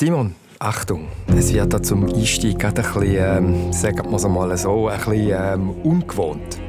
Simon, 0.00 0.36
Achtung, 0.60 1.08
es 1.26 1.52
wird 1.52 1.72
da 1.72 1.82
zum 1.82 2.06
Einstieg 2.06 2.60
gerade 2.60 2.84
ein 2.84 3.00
bisschen, 3.00 3.16
ähm, 3.16 3.72
sagen 3.72 4.08
wir 4.08 4.14
es 4.14 4.28
mal 4.28 4.56
so, 4.56 4.86
ein 4.86 4.96
bisschen 4.96 5.30
ähm, 5.36 5.70
ungewohnt. 5.70 6.60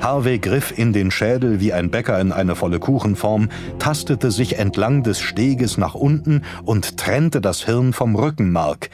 Harvey 0.00 0.38
griff 0.38 0.72
in 0.74 0.94
den 0.94 1.10
Schädel 1.10 1.60
wie 1.60 1.74
ein 1.74 1.90
Bäcker 1.90 2.18
in 2.18 2.32
eine 2.32 2.56
volle 2.56 2.78
Kuchenform, 2.78 3.50
tastete 3.78 4.30
sich 4.30 4.58
entlang 4.58 5.02
des 5.02 5.20
Steges 5.20 5.76
nach 5.76 5.94
unten 5.94 6.40
und 6.64 6.96
trennte 6.96 7.42
das 7.42 7.66
Hirn 7.66 7.92
vom 7.92 8.16
Rückenmark. 8.16 8.88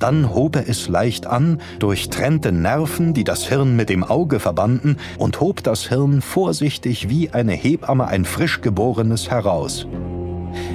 Dann 0.00 0.34
hob 0.34 0.56
er 0.56 0.68
es 0.68 0.88
leicht 0.88 1.28
an, 1.28 1.60
durchtrennte 1.78 2.50
Nerven, 2.50 3.14
die 3.14 3.22
das 3.22 3.46
Hirn 3.46 3.76
mit 3.76 3.88
dem 3.88 4.02
Auge 4.02 4.40
verbanden, 4.40 4.96
und 5.16 5.38
hob 5.38 5.62
das 5.62 5.88
Hirn 5.88 6.22
vorsichtig 6.22 7.08
wie 7.08 7.30
eine 7.30 7.52
Hebamme 7.52 8.08
ein 8.08 8.24
frisch 8.24 8.62
geborenes 8.62 9.30
heraus. 9.30 9.86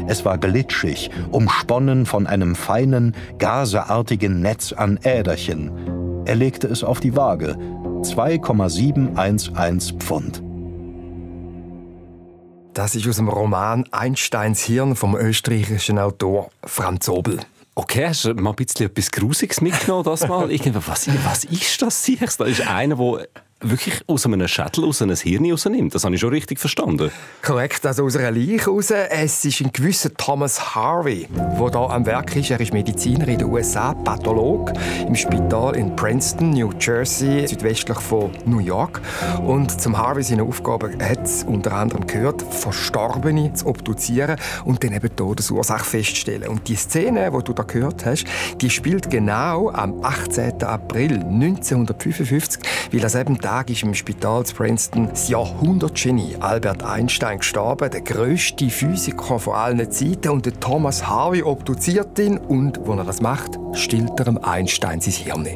Es 0.07 0.25
war 0.25 0.38
glitschig, 0.38 1.09
umsponnen 1.32 2.05
von 2.05 2.27
einem 2.27 2.55
feinen, 2.55 3.16
gaseartigen 3.38 4.42
Netz 4.42 4.73
an 4.73 5.00
Äderchen. 5.04 5.71
Er 6.25 6.36
legte 6.36 6.68
es 6.68 6.83
auf 6.83 7.00
die 7.00 7.15
Waage. 7.15 7.57
2,711 8.04 9.93
Pfund. 10.00 10.43
Das 12.73 12.96
ist 12.96 13.07
aus 13.07 13.18
dem 13.18 13.28
Roman 13.28 13.86
Einsteins 13.92 14.64
Hirn 14.64 14.96
vom 14.96 15.15
österreichischen 15.15 16.00
Autor 16.00 16.50
Franz 16.64 17.09
Obel. 17.09 17.39
Okay, 17.75 18.07
hast 18.07 18.25
du 18.25 18.34
mal 18.34 18.51
ein 18.51 18.56
bisschen 18.56 18.87
etwas 18.87 19.11
Grusiges 19.11 19.61
mitgenommen, 19.61 20.04
das 20.04 20.28
mal? 20.28 20.50
was, 20.50 21.07
was 21.25 21.43
ist 21.45 21.82
das? 21.82 22.37
Da 22.37 22.45
ist 22.45 22.68
einer, 22.68 22.95
der 22.95 23.28
wirklich 23.61 24.01
aus 24.07 24.25
einem 24.25 24.47
Schädel 24.47 24.86
aus 24.86 25.01
einem 25.01 25.15
Hirn 25.15 25.50
rausnimmt. 25.51 25.93
Das 25.93 26.04
habe 26.04 26.15
ich 26.15 26.21
schon 26.21 26.29
richtig 26.29 26.60
verstanden. 26.60 27.11
Korrekt, 27.42 27.86
also 27.86 28.06
aus 28.06 28.15
einer 28.15 28.32
Leiche 28.32 28.70
raus. 28.70 28.92
Es 28.92 29.46
ist 29.46 29.61
ein 29.61 29.71
gewisser 29.71 30.14
Thomas 30.14 30.75
Harvey, 30.75 31.28
der 31.29 31.57
hier 31.57 31.75
am 31.75 32.06
Werk 32.06 32.36
ist. 32.36 32.52
Er 32.52 32.59
ist 32.59 32.73
Mediziner 32.73 33.28
in 33.28 33.39
den 33.39 33.47
USA, 33.47 33.94
Patholog 33.94 34.73
im 35.08 35.16
Spital 35.16 35.75
in 35.75 35.95
Princeton, 35.95 36.52
New 36.52 36.72
Jersey, 36.80 37.48
südwestlich 37.48 38.00
von 38.00 38.32
New 38.45 38.59
York. 38.59 39.02
Und 39.45 39.80
zum 39.80 39.98
Harvey 39.98 40.23
seine 40.23 40.44
Aufgabe 40.44 40.92
hat 41.00 41.23
es 41.23 41.44
unter 41.44 41.73
anderem 41.73 42.08
gehört, 42.08 42.42
Verstorbene 42.42 43.54
zu 43.54 43.67
obduzieren 43.67 44.38
und 44.66 44.84
dann 44.84 44.94
eben 44.94 45.16
Todesursache 45.16 45.86
feststellen. 45.86 46.50
Und 46.50 46.67
die 46.67 46.76
Szene, 46.76 47.32
die 47.32 47.44
du 47.44 47.54
da 47.54 47.64
gehört 47.64 48.06
hast, 48.06 48.26
die 48.59 48.70
spielt 48.70 49.09
genau 49.09 49.70
am 49.70 50.04
18. 50.04 50.64
April 50.64 51.14
1955, 51.20 52.62
weil 52.92 53.00
das 53.00 53.16
eben 53.16 53.38
Tag 53.52 53.70
ist 53.70 53.84
im 53.84 53.94
Spital 53.94 54.46
zu 54.46 54.56
Princeton 54.56 55.10
das 55.10 55.28
Jahrhundertgenie 55.28 56.38
Albert 56.40 56.84
Einstein 56.84 57.40
gestorben, 57.40 57.92
der 57.92 58.00
grösste 58.00 58.70
Physiker 58.70 59.40
von 59.40 59.54
allen 59.54 59.92
Zeiten. 59.92 60.30
Und 60.30 60.46
der 60.46 60.58
Thomas 60.58 61.06
Harvey 61.06 61.44
obduziert 61.44 62.18
ihn 62.18 62.38
und, 62.38 62.80
wo 62.86 62.94
er 62.94 63.04
das 63.04 63.20
macht, 63.22 63.60
stillt 63.74 64.18
er 64.20 64.24
dem 64.24 64.38
Einstein 64.38 65.02
sein 65.02 65.14
Hirn. 65.14 65.48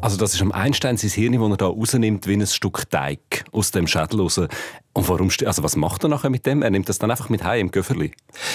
Also 0.00 0.16
das 0.16 0.32
ist 0.34 0.42
am 0.42 0.52
Einstein 0.52 0.96
sein 0.96 1.10
Hirn, 1.10 1.32
das 1.32 1.50
er 1.50 1.56
da 1.56 1.66
rausnimmt 1.66 2.28
wie 2.28 2.34
ein 2.34 2.46
Stück 2.46 2.88
Teig 2.88 3.44
aus 3.50 3.72
dem 3.72 3.88
Schädel 3.88 4.20
raus. 4.20 4.38
Und 4.38 5.08
warum, 5.08 5.28
also 5.44 5.64
was 5.64 5.74
macht 5.74 6.04
er 6.04 6.08
nachher 6.08 6.30
mit 6.30 6.46
dem? 6.46 6.62
Er 6.62 6.70
nimmt 6.70 6.88
das 6.88 7.00
dann 7.00 7.10
einfach 7.10 7.30
mit 7.30 7.42
heim 7.42 7.62
im 7.62 7.70
Göfferli? 7.72 8.12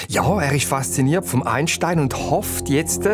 Ja, 0.08 0.40
er 0.40 0.52
ist 0.54 0.64
fasziniert 0.64 1.26
vom 1.26 1.42
Einstein 1.42 2.00
und 2.00 2.16
hofft 2.16 2.70
jetzt, 2.70 3.06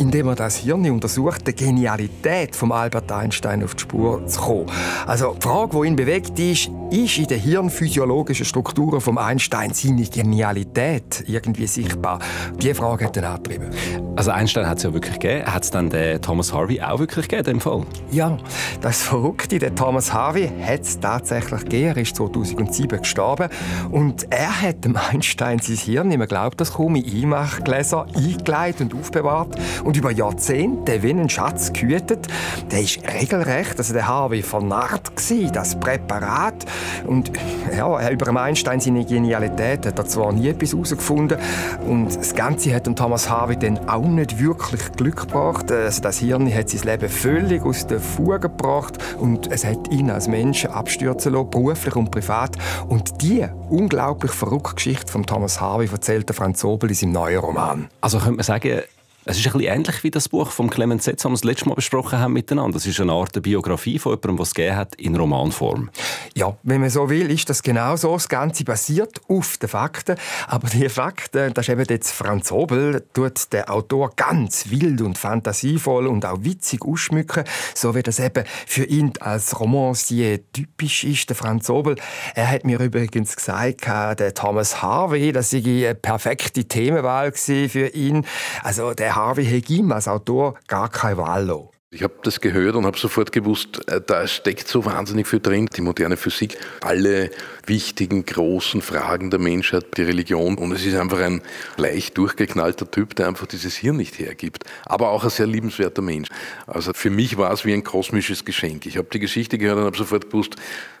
indem 0.00 0.28
er 0.28 0.34
das 0.34 0.56
Hirn 0.56 0.90
untersucht, 0.90 1.46
der 1.46 1.52
Genialität 1.52 2.56
von 2.56 2.72
Albert 2.72 3.12
Einstein 3.12 3.62
auf 3.62 3.74
die 3.74 3.82
Spur 3.82 4.26
zu 4.26 4.40
kommen. 4.40 4.66
Also 5.06 5.34
die 5.36 5.42
Frage, 5.42 5.78
die 5.78 5.88
ihn 5.88 5.96
bewegt, 5.96 6.38
ist, 6.38 6.70
ist 6.90 7.18
in 7.18 7.26
den 7.26 7.38
hirnphysiologischen 7.38 8.46
Strukturen 8.46 9.00
von 9.00 9.18
Einstein 9.18 9.72
seine 9.74 10.04
Genialität 10.04 11.22
irgendwie 11.26 11.66
sichtbar? 11.66 12.18
Diese 12.60 12.74
Frage 12.74 13.04
hat 13.04 13.16
er 13.18 13.30
angetrieben. 13.30 13.70
Also 14.16 14.30
Einstein 14.30 14.66
hat 14.66 14.78
es 14.78 14.84
ja 14.84 14.92
wirklich 14.92 15.18
gegeben. 15.18 15.46
Hat 15.46 15.64
es 15.64 15.70
dann 15.70 15.90
den 15.90 16.20
Thomas 16.20 16.52
Harvey 16.52 16.80
auch 16.80 16.98
wirklich 16.98 17.28
gegeben, 17.28 17.50
in 17.50 17.60
Fall? 17.60 17.84
Ja, 18.10 18.38
das 18.80 19.02
Verrückte, 19.02 19.58
der 19.58 19.74
Thomas 19.74 20.12
Harvey 20.12 20.50
hat 20.66 20.80
es 20.80 20.98
tatsächlich 20.98 21.60
gegeben. 21.60 21.88
Er 21.88 21.96
ist 21.98 22.16
2007 22.16 23.02
gestorben 23.02 23.50
und 23.90 24.26
er 24.30 24.62
hat 24.62 24.84
dem 24.84 24.96
Einstein 24.96 25.58
sein 25.58 25.76
Hirn, 25.76 26.08
man 26.08 26.26
glaubt 26.26 26.60
das 26.60 26.70
in 26.78 26.96
Einmachgläser 26.96 28.06
eingeleitet 28.16 28.92
und 28.92 29.00
aufbewahrt 29.00 29.56
und 29.84 29.89
über 29.96 30.10
Jahrzehnte 30.10 31.02
wie 31.02 31.10
ein 31.10 31.28
Schatz 31.28 31.72
gehütet. 31.72 32.26
Der 32.70 32.80
ist 32.80 33.00
regelrecht, 33.06 33.78
also 33.78 33.92
der 33.92 34.06
Harvey 34.06 34.42
vernarrt 34.42 35.16
gsi, 35.16 35.50
das 35.52 35.78
Präparat. 35.78 36.66
Und 37.06 37.32
ja, 37.76 38.10
über 38.10 38.40
Einstein 38.40 38.80
seine 38.80 39.04
Genialität 39.04 39.86
hat 39.86 39.98
er 39.98 40.06
zwar 40.06 40.32
nie 40.32 40.48
etwas 40.48 40.72
herausgefunden 40.72 41.38
und 41.86 42.16
das 42.16 42.34
Ganze 42.34 42.74
hat 42.74 42.84
Thomas 42.96 43.30
Harvey 43.30 43.56
dann 43.56 43.88
auch 43.88 44.06
nicht 44.06 44.38
wirklich 44.38 44.92
Glück 44.92 45.16
gebracht. 45.16 45.70
Also 45.72 46.02
das 46.02 46.18
Hirn 46.18 46.52
hat 46.52 46.70
sein 46.70 46.82
Leben 46.82 47.08
völlig 47.08 47.62
aus 47.62 47.86
der 47.86 48.00
Fuge 48.00 48.40
gebracht 48.40 48.98
und 49.18 49.50
es 49.50 49.64
hat 49.64 49.90
ihn 49.90 50.10
als 50.10 50.28
Mensch 50.28 50.64
abstürzen 50.66 51.32
lassen, 51.32 51.50
beruflich 51.50 51.96
und 51.96 52.10
privat. 52.10 52.56
Und 52.88 53.22
die 53.22 53.46
unglaublich 53.68 54.32
verrückte 54.32 54.74
Geschichte 54.74 55.10
von 55.10 55.24
Thomas 55.24 55.60
Harvey 55.60 55.88
erzählt 55.90 56.30
Franz 56.34 56.64
Obel 56.64 56.90
in 56.90 56.94
seinem 56.94 57.12
neuen 57.12 57.38
Roman. 57.38 57.88
Also 58.00 58.18
könnte 58.18 58.36
man 58.36 58.44
sagen, 58.44 58.82
es 59.26 59.38
ist 59.38 59.46
ein 59.46 59.52
bisschen 59.52 59.72
ähnlich 59.74 60.02
wie 60.02 60.10
das 60.10 60.30
Buch 60.30 60.50
von 60.50 60.70
Clemens 60.70 61.04
Setz, 61.04 61.22
das 61.22 61.30
wir 61.30 61.34
das 61.34 61.44
letzte 61.44 61.68
Mal 61.68 61.74
besprochen 61.74 62.18
haben 62.18 62.32
miteinander. 62.32 62.74
Das 62.74 62.86
ist 62.86 62.98
eine 63.00 63.12
Art 63.12 63.40
Biografie 63.42 63.98
von 63.98 64.12
jemandem, 64.12 64.38
was 64.38 64.48
es 64.48 64.54
gegeben 64.54 64.76
hat 64.76 64.94
in 64.94 65.14
Romanform. 65.14 65.90
Ja, 66.34 66.56
wenn 66.62 66.80
man 66.80 66.88
so 66.88 67.10
will, 67.10 67.30
ist 67.30 67.50
das 67.50 67.62
genau 67.62 67.96
so. 67.96 68.14
Das 68.14 68.30
Ganze 68.30 68.64
basiert 68.64 69.20
auf 69.28 69.58
den 69.58 69.68
Fakten. 69.68 70.16
Aber 70.46 70.68
die 70.68 70.88
Fakten, 70.88 71.52
das 71.52 71.68
ist 71.68 71.72
eben 71.72 71.84
jetzt 71.90 72.12
Franz 72.12 72.50
Obel, 72.50 73.04
tut 73.12 73.52
der 73.52 73.70
Autor 73.70 74.10
ganz 74.16 74.70
wild 74.70 75.02
und 75.02 75.18
fantasievoll 75.18 76.06
und 76.06 76.24
auch 76.24 76.42
witzig 76.42 76.82
ausschmücken, 76.82 77.44
so 77.74 77.94
wie 77.94 78.02
das 78.02 78.20
eben 78.20 78.44
für 78.66 78.84
ihn 78.84 79.12
als 79.20 79.60
Romancier 79.60 80.40
typisch 80.50 81.04
ist. 81.04 81.28
Der 81.28 81.36
Franz 81.36 81.68
Obel, 81.68 81.96
er 82.34 82.50
hat 82.50 82.64
mir 82.64 82.80
übrigens 82.80 83.36
gesagt, 83.36 83.86
der 83.86 84.32
Thomas 84.32 84.80
Harvey, 84.80 85.30
das 85.32 85.50
sei 85.50 85.58
eine 85.58 85.94
perfekte 85.94 86.64
Themenwahl 86.64 87.32
für 87.32 87.88
ihn. 87.88 88.24
Also 88.62 88.94
der 88.94 89.09
Harvey 89.14 89.44
Hegim 89.44 89.92
als 89.92 90.08
Autor 90.08 90.54
gar 90.66 90.88
kein 90.88 91.16
Wahl 91.16 91.50
Ich 91.90 92.02
habe 92.02 92.14
das 92.22 92.40
gehört 92.40 92.76
und 92.76 92.86
habe 92.86 92.98
sofort 92.98 93.32
gewusst, 93.32 93.88
äh, 93.88 94.00
da 94.00 94.26
steckt 94.26 94.68
so 94.68 94.84
wahnsinnig 94.84 95.26
viel 95.26 95.40
drin. 95.40 95.68
Die 95.76 95.80
moderne 95.80 96.16
Physik, 96.16 96.58
alle 96.80 97.30
wichtigen, 97.66 98.24
großen 98.24 98.80
Fragen 98.82 99.30
der 99.30 99.40
Menschheit, 99.40 99.96
die 99.96 100.02
Religion. 100.02 100.56
Und 100.56 100.72
es 100.72 100.86
ist 100.86 100.96
einfach 100.96 101.18
ein 101.18 101.42
leicht 101.76 102.16
durchgeknallter 102.16 102.90
Typ, 102.90 103.16
der 103.16 103.28
einfach 103.28 103.46
dieses 103.46 103.76
Hirn 103.76 103.96
nicht 103.96 104.18
hergibt. 104.18 104.64
Aber 104.86 105.10
auch 105.10 105.24
ein 105.24 105.30
sehr 105.30 105.46
liebenswerter 105.46 106.02
Mensch. 106.02 106.28
Also 106.66 106.92
für 106.94 107.10
mich 107.10 107.36
war 107.38 107.52
es 107.52 107.64
wie 107.64 107.72
ein 107.74 107.84
kosmisches 107.84 108.44
Geschenk. 108.44 108.86
Ich 108.86 108.96
habe 108.96 109.08
die 109.12 109.20
Geschichte 109.20 109.58
gehört 109.58 109.78
und 109.78 109.84
habe 109.84 109.96
sofort 109.96 110.30
gewusst, 110.30 110.56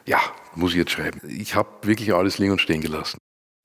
ja, 0.06 0.18
muss 0.56 0.72
ich 0.72 0.78
jetzt 0.78 0.90
schreiben. 0.90 1.20
Ich 1.28 1.54
habe 1.54 1.68
wirklich 1.82 2.12
alles 2.12 2.38
liegen 2.38 2.52
und 2.52 2.60
stehen 2.60 2.80
gelassen. 2.80 3.18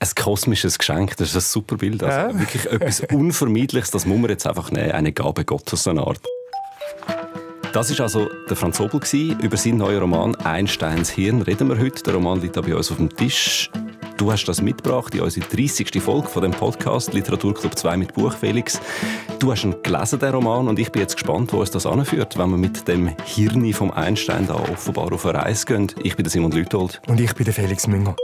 Ein 0.05 0.23
kosmisches 0.23 0.77
Geschenk, 0.77 1.17
das 1.17 1.29
ist 1.29 1.35
ein 1.35 1.41
super 1.41 1.77
Bild. 1.77 2.03
Also 2.03 2.15
ja. 2.15 2.39
Wirklich 2.39 2.65
etwas 2.67 2.99
Unvermeidliches, 3.11 3.89
das 3.89 4.05
muss 4.05 4.19
man 4.19 4.29
jetzt 4.29 4.45
einfach 4.45 4.69
nehmen. 4.69 4.91
Eine 4.91 5.11
Gabe 5.11 5.45
Gottes, 5.45 5.87
eine 5.87 6.05
Art. 6.05 6.21
Das 7.73 7.89
war 7.97 8.03
also 8.03 8.29
der 8.47 8.55
Franz 8.55 8.79
Obel. 8.79 9.01
Über 9.41 9.57
seinen 9.57 9.79
neuen 9.79 9.99
Roman 9.99 10.35
«Einsteins 10.35 11.09
Hirn» 11.09 11.41
reden 11.41 11.69
wir 11.69 11.79
heute. 11.79 12.03
Der 12.03 12.13
Roman 12.13 12.39
liegt 12.39 12.53
bei 12.53 12.75
uns 12.75 12.91
auf 12.91 12.97
dem 12.97 13.09
Tisch. 13.15 13.71
Du 14.17 14.31
hast 14.31 14.45
das 14.45 14.61
mitgebracht 14.61 15.15
in 15.15 15.21
unsere 15.21 15.45
30. 15.47 16.01
Folge 16.01 16.27
von 16.29 16.43
dem 16.43 16.51
Podcast 16.51 17.13
Literaturclub 17.13 17.75
2 17.75 17.97
mit 17.97 18.13
Buch, 18.13 18.31
Felix. 18.31 18.79
Du 19.39 19.51
hast 19.51 19.63
ihn 19.63 19.75
gelesen, 19.81 20.19
den 20.19 20.33
Roman, 20.35 20.67
und 20.67 20.77
ich 20.77 20.91
bin 20.91 21.01
jetzt 21.01 21.15
gespannt, 21.15 21.51
wo 21.51 21.63
es 21.63 21.71
das 21.71 21.87
anführt, 21.87 22.37
wenn 22.37 22.51
wir 22.51 22.57
mit 22.57 22.87
dem 22.87 23.11
Hirn 23.25 23.73
vom 23.73 23.91
Einstein 23.91 24.45
da 24.45 24.53
offenbar 24.53 25.11
auf 25.11 25.25
eine 25.25 25.39
Reise 25.39 25.65
gehen. 25.65 25.91
Ich 26.03 26.15
bin 26.15 26.23
der 26.23 26.31
Simon 26.31 26.51
Lütold. 26.51 27.01
Und 27.07 27.19
ich 27.19 27.33
bin 27.33 27.43
der 27.43 27.55
Felix 27.55 27.87
Münger. 27.87 28.15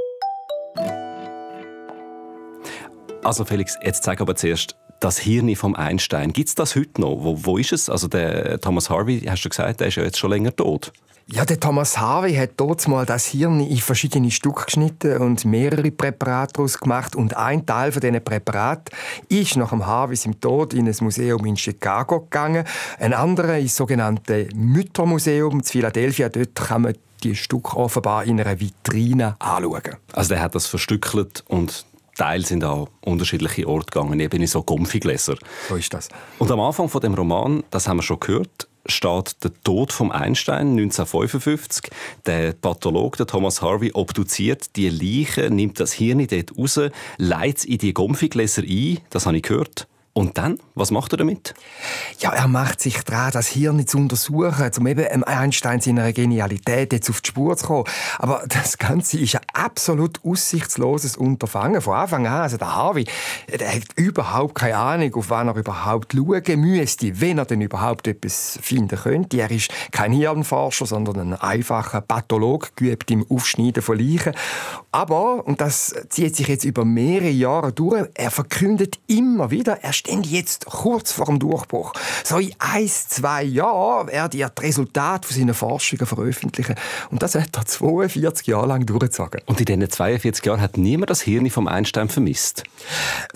Also 3.23 3.45
Felix, 3.45 3.77
jetzt 3.83 4.03
zeig 4.03 4.19
aber 4.19 4.35
zuerst 4.35 4.75
das 4.99 5.17
Hirn 5.17 5.55
vom 5.55 5.75
Einstein. 5.75 6.33
Gibt 6.33 6.49
es 6.49 6.55
das 6.55 6.75
heute 6.75 7.01
noch? 7.01 7.17
Wo, 7.23 7.45
wo 7.45 7.57
ist 7.57 7.71
es? 7.71 7.89
Also 7.89 8.07
der 8.07 8.59
Thomas 8.59 8.89
Harvey, 8.89 9.21
hast 9.21 9.43
du 9.43 9.49
gesagt, 9.49 9.79
der 9.79 9.87
ist 9.87 9.95
ja 9.95 10.03
jetzt 10.03 10.17
schon 10.17 10.31
länger 10.31 10.55
tot. 10.55 10.91
Ja, 11.27 11.45
der 11.45 11.59
Thomas 11.59 11.97
Harvey 11.97 12.33
hat 12.33 12.51
dort 12.57 12.85
mal 12.87 13.05
das 13.05 13.27
Hirn 13.27 13.61
in 13.61 13.77
verschiedene 13.77 14.31
Stücke 14.31 14.65
geschnitten 14.65 15.17
und 15.17 15.45
mehrere 15.45 15.89
Präparate 15.91 16.53
daraus 16.53 16.77
gemacht. 16.77 17.15
Und 17.15 17.37
ein 17.37 17.65
Teil 17.65 17.91
von 17.91 18.01
diesen 18.01 18.23
Präparaten 18.23 18.93
ist 19.29 19.55
nach 19.55 19.69
dem 19.69 19.85
Harvey 19.85 20.17
im 20.25 20.41
Tod 20.41 20.73
in 20.73 20.87
ein 20.87 20.95
Museum 20.99 21.45
in 21.45 21.55
Chicago 21.55 22.21
gegangen. 22.21 22.65
Ein 22.99 23.13
anderer 23.13 23.59
ist 23.59 23.67
das 23.67 23.77
sogenannte 23.77 24.49
Müttermuseum 24.53 25.59
in 25.59 25.63
Philadelphia. 25.63 26.27
Dort 26.27 26.55
kann 26.55 26.81
man 26.81 26.95
die 27.23 27.35
Stücke 27.35 27.77
offenbar 27.77 28.25
in 28.25 28.41
einer 28.41 28.59
Vitrine 28.59 29.35
anschauen. 29.39 29.95
Also 30.11 30.29
der 30.29 30.41
hat 30.41 30.55
das 30.55 30.65
verstückelt 30.65 31.43
und 31.47 31.85
Teile 32.15 32.45
sind 32.45 32.63
an 32.63 32.87
unterschiedliche 33.01 33.67
Orte 33.67 33.87
gegangen, 33.91 34.19
eben 34.19 34.41
in 34.41 34.47
so 34.47 34.63
Gumpfigläser. 34.63 35.35
So 35.69 35.75
ist 35.75 35.93
das. 35.93 36.09
Und 36.39 36.51
am 36.51 36.59
Anfang 36.59 36.89
von 36.89 37.01
dem 37.01 37.13
Roman, 37.13 37.63
das 37.71 37.87
haben 37.87 37.97
wir 37.97 38.03
schon 38.03 38.19
gehört, 38.19 38.67
steht 38.85 39.43
der 39.43 39.51
Tod 39.63 39.93
von 39.93 40.11
Einstein 40.11 40.71
1955. 40.71 41.91
Der 42.25 42.53
Pathologe, 42.53 43.17
der 43.17 43.27
Thomas 43.27 43.61
Harvey, 43.61 43.91
obduziert 43.93 44.75
die 44.75 44.89
Leiche, 44.89 45.49
nimmt 45.49 45.79
das 45.79 45.93
Hirn 45.93 46.25
dort 46.27 46.57
raus, 46.57 46.79
leitet 47.17 47.65
in 47.65 47.77
die 47.77 47.93
Gompfigläser 47.93 48.63
ein, 48.63 48.99
das 49.09 49.25
habe 49.25 49.37
ich 49.37 49.43
gehört. 49.43 49.87
Und 50.13 50.37
dann? 50.37 50.59
Was 50.75 50.91
macht 50.91 51.13
er 51.13 51.17
damit? 51.17 51.53
Ja, 52.19 52.33
er 52.33 52.49
macht 52.49 52.81
sich 52.81 53.01
dran, 53.03 53.31
das 53.31 53.47
Hirn 53.47 53.87
zu 53.87 53.97
untersuchen, 53.97 54.69
um 54.77 54.87
eben 54.87 55.23
Einstein 55.23 55.79
seiner 55.79 56.11
Genialität 56.11 56.91
jetzt 56.91 57.09
auf 57.09 57.21
die 57.21 57.29
Spur 57.29 57.55
zu 57.55 57.67
kommen. 57.67 57.85
Aber 58.19 58.43
das 58.49 58.77
Ganze 58.77 59.19
ist 59.19 59.35
ein 59.35 59.41
absolut 59.53 60.19
aussichtsloses 60.25 61.15
Unterfangen. 61.15 61.79
Von 61.79 61.95
Anfang 61.95 62.27
an. 62.27 62.41
Also 62.41 62.57
der 62.57 62.75
Harvey, 62.75 63.05
der 63.57 63.73
hat 63.73 63.83
überhaupt 63.95 64.55
keine 64.55 64.75
Ahnung, 64.75 65.15
auf 65.15 65.29
wen 65.29 65.47
er 65.47 65.55
überhaupt 65.55 66.13
schauen 66.13 66.59
müsste, 66.59 67.21
wenn 67.21 67.37
er 67.37 67.45
denn 67.45 67.61
überhaupt 67.61 68.05
etwas 68.05 68.59
finden 68.61 68.99
könnte. 68.99 69.37
Er 69.37 69.49
ist 69.49 69.71
kein 69.91 70.11
Hirnforscher, 70.11 70.87
sondern 70.87 71.19
ein 71.19 71.33
einfacher 71.35 72.01
Pathologe, 72.01 72.67
geübt 72.75 73.09
im 73.11 73.25
Aufschneiden 73.29 73.81
von 73.81 73.97
Leichen. 73.97 74.33
Aber, 74.91 75.47
und 75.47 75.61
das 75.61 75.95
zieht 76.09 76.35
sich 76.35 76.49
jetzt 76.49 76.65
über 76.65 76.83
mehrere 76.83 77.29
Jahre 77.29 77.71
durch, 77.71 78.09
er 78.13 78.29
verkündet 78.29 78.99
immer 79.07 79.51
wieder, 79.51 79.81
er 79.81 79.93
steht 80.01 80.25
jetzt 80.25 80.65
kurz 80.65 81.11
vor 81.11 81.25
dem 81.25 81.39
Durchbruch. 81.39 81.93
So 82.23 82.37
in 82.37 82.53
ein, 82.57 82.87
zwei 82.87 83.43
Jahren 83.43 84.07
werde 84.07 84.37
er 84.37 84.49
das 84.49 84.63
Resultat 84.63 85.25
von 85.25 85.37
seinen 85.37 85.53
Forschungen 85.53 86.05
veröffentlichen. 86.05 86.75
Und 87.11 87.21
das 87.21 87.35
hat 87.35 87.55
er 87.55 87.65
42 87.65 88.47
Jahre 88.47 88.67
lang 88.67 88.85
durchgezogen. 88.85 89.41
Und 89.45 89.59
in 89.59 89.65
diesen 89.65 89.89
42 89.89 90.43
Jahren 90.45 90.61
hat 90.61 90.77
niemand 90.77 91.09
das 91.09 91.21
Hirn 91.21 91.49
vom 91.49 91.67
Einstein 91.67 92.09
vermisst? 92.09 92.63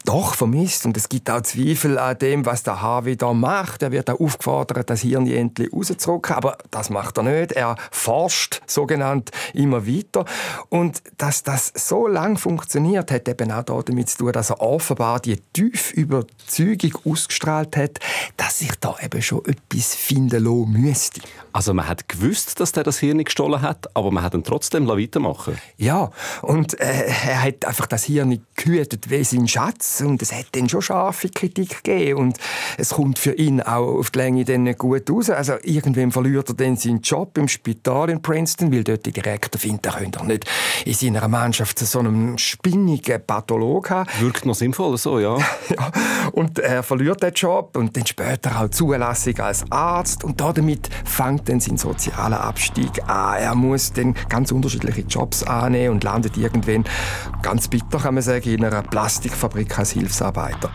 Doch, 0.06 0.34
vermisst. 0.34 0.86
Und 0.86 0.98
es 0.98 1.08
gibt 1.08 1.30
auch 1.30 1.42
Zweifel 1.42 2.00
an 2.00 2.18
dem, 2.18 2.46
was 2.46 2.64
der 2.64 2.82
Harvey 2.82 3.16
da 3.16 3.34
macht. 3.34 3.84
Er 3.84 3.92
wird 3.92 4.10
auch 4.10 4.20
aufgefordert, 4.20 4.90
das 4.90 5.02
Hirn 5.02 5.28
endlich 5.28 5.72
rauszurücken. 5.72 6.36
Aber 6.36 6.58
das 6.72 6.90
macht 6.90 7.18
er 7.18 7.24
nicht. 7.24 7.52
Er 7.52 7.76
forscht 7.92 8.62
sogenannt 8.66 9.30
immer 9.54 9.86
weiter. 9.86 10.26
Und 10.70 11.04
dass 11.18 11.44
das 11.44 11.72
so 11.76 12.08
lange 12.08 12.38
funktioniert, 12.38 13.12
hat 13.12 13.28
eben 13.28 13.52
auch 13.52 13.84
damit 13.84 14.10
zu 14.10 14.18
tun, 14.18 14.32
dass 14.32 14.50
er 14.50 14.62
offenbar 14.62 15.20
die 15.20 15.38
tief 15.54 15.92
über 15.94 16.26
Überzeugung 16.60 17.12
ausgestrahlt 17.12 17.76
hat, 17.78 18.00
dass 18.38 18.60
sich 18.60 18.72
da 18.80 18.96
eben 19.04 19.22
schon 19.22 19.44
etwas 19.46 19.96
finden 19.96 20.44
lassen 20.44 20.72
müsste. 20.72 21.22
Also 21.52 21.74
man 21.74 21.88
hat 21.88 22.10
gewusst, 22.10 22.60
dass 22.60 22.74
der 22.74 22.84
das 22.84 23.00
Hirn 23.00 23.18
nicht 23.18 23.28
gestohlen 23.28 23.62
hat, 23.62 23.96
aber 23.96 24.12
man 24.12 24.24
hat 24.24 24.34
ihn 24.34 24.44
trotzdem 24.44 24.88
weitermachen 24.88 25.58
Ja, 25.78 26.12
und 26.42 26.80
äh, 26.80 27.06
er 27.28 27.44
hat 27.44 27.66
einfach 27.66 27.88
das 27.88 28.04
Hirn 28.04 28.42
gehütet 28.56 29.10
wie 29.10 29.24
sein 29.24 29.48
Schatz 29.48 30.02
und 30.06 30.22
es 30.22 30.34
hat 30.34 30.48
dann 30.52 30.68
schon 30.68 30.82
scharfe 30.82 31.30
Kritik 31.30 31.84
gegeben 31.84 32.20
und 32.20 32.38
es 32.78 32.90
kommt 32.90 33.20
für 33.20 33.34
ihn 33.34 33.62
auch 33.62 34.00
auf 34.00 34.12
die 34.12 34.20
Länge 34.20 34.44
dann 34.44 34.64
nicht 34.64 34.80
gut 34.80 35.10
raus. 35.10 35.30
Also 35.30 35.54
irgendwann 35.64 36.12
verliert 36.12 36.50
er 36.50 36.56
dann 36.56 36.76
seinen 36.76 37.02
Job 37.02 37.38
im 37.38 37.48
Spital 37.48 38.10
in 38.10 38.22
Princeton, 38.22 38.74
weil 38.74 38.84
dort 38.84 39.06
der 39.06 39.14
Direktor 39.14 39.60
findet, 39.60 39.86
er 39.86 39.94
könnte 39.94 40.26
nicht 40.26 40.46
in 40.86 40.94
seiner 40.94 41.28
Mannschaft 41.28 41.80
so 41.80 42.00
einen 42.00 42.38
spinnigen 42.38 43.26
Pathologen 43.26 43.90
haben. 43.90 44.10
Wirkt 44.20 44.46
noch 44.46 44.56
sinnvoll 44.56 44.98
so, 44.98 45.20
ja. 45.20 45.38
ja. 45.70 45.92
Und 46.46 46.60
er 46.60 46.84
verliert 46.84 47.24
den 47.24 47.34
Job 47.34 47.76
und 47.76 47.98
dann 47.98 48.06
später 48.06 48.62
auch 48.62 48.70
Zulassung 48.70 49.40
als 49.40 49.66
Arzt 49.72 50.24
und 50.24 50.40
damit 50.40 50.90
fängt 51.04 51.50
dann 51.50 51.60
sein 51.60 51.76
sozialer 51.76 52.40
Abstieg 52.40 53.02
an. 53.10 53.38
Er 53.40 53.56
muss 53.56 53.92
dann 53.94 54.14
ganz 54.30 54.52
unterschiedliche 54.52 55.02
Jobs 55.02 55.42
annehmen 55.42 55.96
und 55.96 56.04
landet 56.04 56.38
irgendwann, 56.38 56.84
ganz 57.42 57.68
bitter 57.68 57.98
kann 57.98 58.14
man 58.14 58.22
sagen, 58.22 58.48
in 58.48 58.64
einer 58.64 58.84
Plastikfabrik 58.84 59.80
als 59.80 59.90
Hilfsarbeiter. 59.94 60.70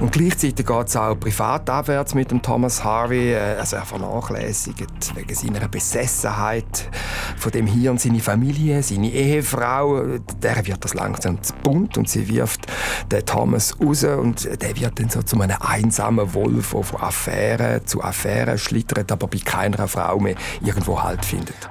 Und 0.00 0.12
gleichzeitig 0.12 0.64
geht 0.64 0.86
es 0.86 0.96
auch 0.96 1.18
privat 1.18 1.68
abwärts 1.68 2.14
mit 2.14 2.30
dem 2.30 2.40
Thomas 2.40 2.84
Harvey. 2.84 3.32
Äh, 3.32 3.56
also 3.58 3.76
er 3.76 3.84
vernachlässigt 3.84 5.16
wegen 5.16 5.34
seiner 5.34 5.66
Besessenheit 5.66 6.88
von 7.36 7.50
dem 7.50 7.66
Hirn 7.66 7.98
seine 7.98 8.20
Familie, 8.20 8.80
seine 8.84 9.10
Ehefrau. 9.10 10.18
Der 10.40 10.64
wird 10.64 10.84
das 10.84 10.94
langsam 10.94 11.42
zu 11.42 11.52
bunt 11.64 11.98
und 11.98 12.08
sie 12.08 12.28
wirft 12.28 12.66
den 13.10 13.26
Thomas 13.26 13.74
raus 13.80 14.04
und 14.04 14.48
der 14.62 14.76
wird 14.76 15.00
dann 15.00 15.10
so 15.10 15.20
zu 15.22 15.40
einem 15.40 15.56
einsamen 15.60 16.32
Wolf, 16.32 16.70
der 16.70 16.82
von 16.84 17.00
Affäre 17.00 17.84
zu 17.84 18.00
Affäre 18.00 18.56
schlittert, 18.56 19.10
aber 19.10 19.26
bei 19.26 19.38
keiner 19.38 19.88
Frau 19.88 20.20
mehr 20.20 20.36
irgendwo 20.64 21.02
Halt 21.02 21.24
findet. 21.24 21.68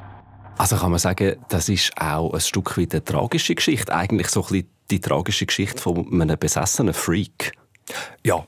Also 0.58 0.76
kann 0.76 0.92
man 0.92 1.00
sagen, 1.00 1.38
das 1.48 1.70
ist 1.70 1.94
auch 1.98 2.34
ein 2.34 2.42
Stück 2.42 2.78
weit 2.78 2.94
eine 2.94 3.06
tragische 3.06 3.56
Geschichte, 3.56 3.94
eigentlich 3.94 4.28
so 4.28 4.42
ein 4.42 4.48
bisschen 4.48 4.70
die 4.92 5.00
tragische 5.00 5.46
Geschichte 5.46 5.82
von 5.82 6.08
einem 6.12 6.38
besessenen 6.38 6.94
Freak. 6.94 7.54
Ja, 8.24 8.46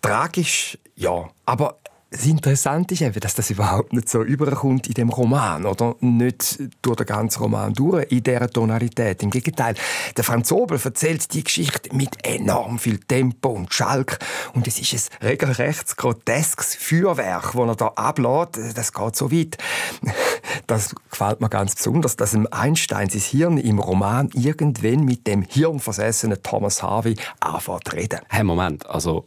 tragisch, 0.00 0.78
ja. 0.96 1.28
Aber 1.44 1.79
das 2.10 2.26
Interessante 2.26 2.94
ist 2.94 3.02
eben, 3.02 3.20
dass 3.20 3.34
das 3.34 3.50
überhaupt 3.50 3.92
nicht 3.92 4.08
so 4.08 4.22
überkommt 4.22 4.88
in 4.88 4.94
dem 4.94 5.10
Roman 5.10 5.64
oder 5.64 5.94
nicht 6.00 6.58
durch 6.82 6.96
den 6.96 7.06
ganzen 7.06 7.40
Roman 7.40 7.72
durch 7.72 8.10
in 8.10 8.24
dieser 8.24 8.50
Tonalität. 8.50 9.22
Im 9.22 9.30
Gegenteil, 9.30 9.76
der 10.16 10.24
Franz 10.24 10.50
Obel 10.50 10.80
erzählt 10.82 11.32
die 11.32 11.44
Geschichte 11.44 11.94
mit 11.94 12.10
enorm 12.24 12.80
viel 12.80 12.98
Tempo 12.98 13.50
und 13.50 13.72
Schalk 13.72 14.18
und 14.54 14.66
es 14.66 14.80
ist 14.80 15.12
ein 15.20 15.28
regelrecht 15.28 15.96
groteskes 15.96 16.74
Feuerwerk, 16.74 17.52
das 17.52 17.68
er 17.68 17.76
da 17.76 17.86
ablädt. 17.94 18.58
Das 18.74 18.92
geht 18.92 19.14
so 19.14 19.30
weit. 19.30 19.56
Das 20.66 20.94
gefällt 21.10 21.40
mir 21.40 21.48
ganz 21.48 21.76
besonders, 21.76 22.16
dass 22.16 22.34
Einstein 22.50 23.08
sein 23.08 23.20
Hirn 23.20 23.58
im 23.58 23.78
Roman 23.78 24.30
irgendwann 24.34 25.04
mit 25.04 25.28
dem 25.28 25.42
hirnversessenen 25.42 26.42
Thomas 26.42 26.82
Harvey 26.82 27.14
anfängt 27.38 27.88
zu 27.88 27.96
reden. 27.96 28.20
Hey, 28.28 28.42
Moment, 28.42 28.84
also 28.86 29.26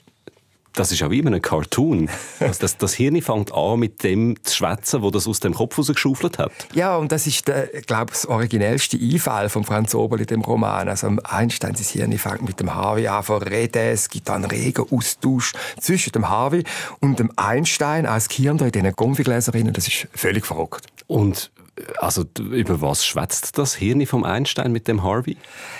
das 0.73 0.91
ist 0.91 0.99
ja 0.99 1.09
wie 1.11 1.19
in 1.19 1.27
einem 1.27 1.41
Cartoon. 1.41 2.09
Also 2.39 2.59
das, 2.61 2.77
das 2.77 2.93
Hirn 2.93 3.21
fängt 3.21 3.53
an, 3.53 3.79
mit 3.79 4.03
dem 4.03 4.35
zu 4.43 4.55
schwätzen, 4.55 5.01
wo 5.01 5.11
das 5.11 5.27
aus 5.27 5.39
dem 5.39 5.53
Kopf 5.53 5.77
rausgeschaufelt 5.77 6.39
hat. 6.39 6.51
Ja, 6.73 6.97
und 6.97 7.11
das 7.11 7.25
ist, 7.25 7.47
der, 7.47 7.67
glaube 7.67 8.11
das 8.11 8.25
originellste 8.25 8.97
Einfall 8.97 9.49
von 9.49 9.63
Franz 9.63 9.95
Obel 9.95 10.21
in 10.21 10.27
dem 10.27 10.41
Roman. 10.41 10.89
Also 10.89 11.07
Einstein, 11.23 11.75
sein 11.75 11.85
Hirn 11.85 12.17
fängt 12.17 12.41
mit 12.41 12.59
dem 12.59 12.73
Harvey 12.73 13.07
an 13.07 13.23
zu 13.23 13.37
reden. 13.37 13.81
Es 13.81 14.09
gibt 14.09 14.29
einen 14.29 14.45
regen 14.45 14.85
Austausch 14.91 15.53
zwischen 15.79 16.11
dem 16.11 16.27
Harvey 16.27 16.63
und 16.99 17.19
dem 17.19 17.31
Einstein 17.37 18.05
als 18.05 18.27
Hirn 18.29 18.59
in 18.59 18.71
diesen 18.71 18.95
Konfigläserinnen. 18.95 19.73
Das 19.73 19.87
ist 19.87 20.07
völlig 20.13 20.45
verrückt. 20.45 20.87
Und 21.07 21.51
also 21.99 22.25
über 22.39 22.81
was 22.81 23.05
schwätzt 23.05 23.57
das 23.57 23.75
Hirn 23.75 24.05
vom 24.05 24.23
Einstein 24.23 24.71
mit 24.71 24.87
dem 24.87 25.03
Harvey? 25.03 25.37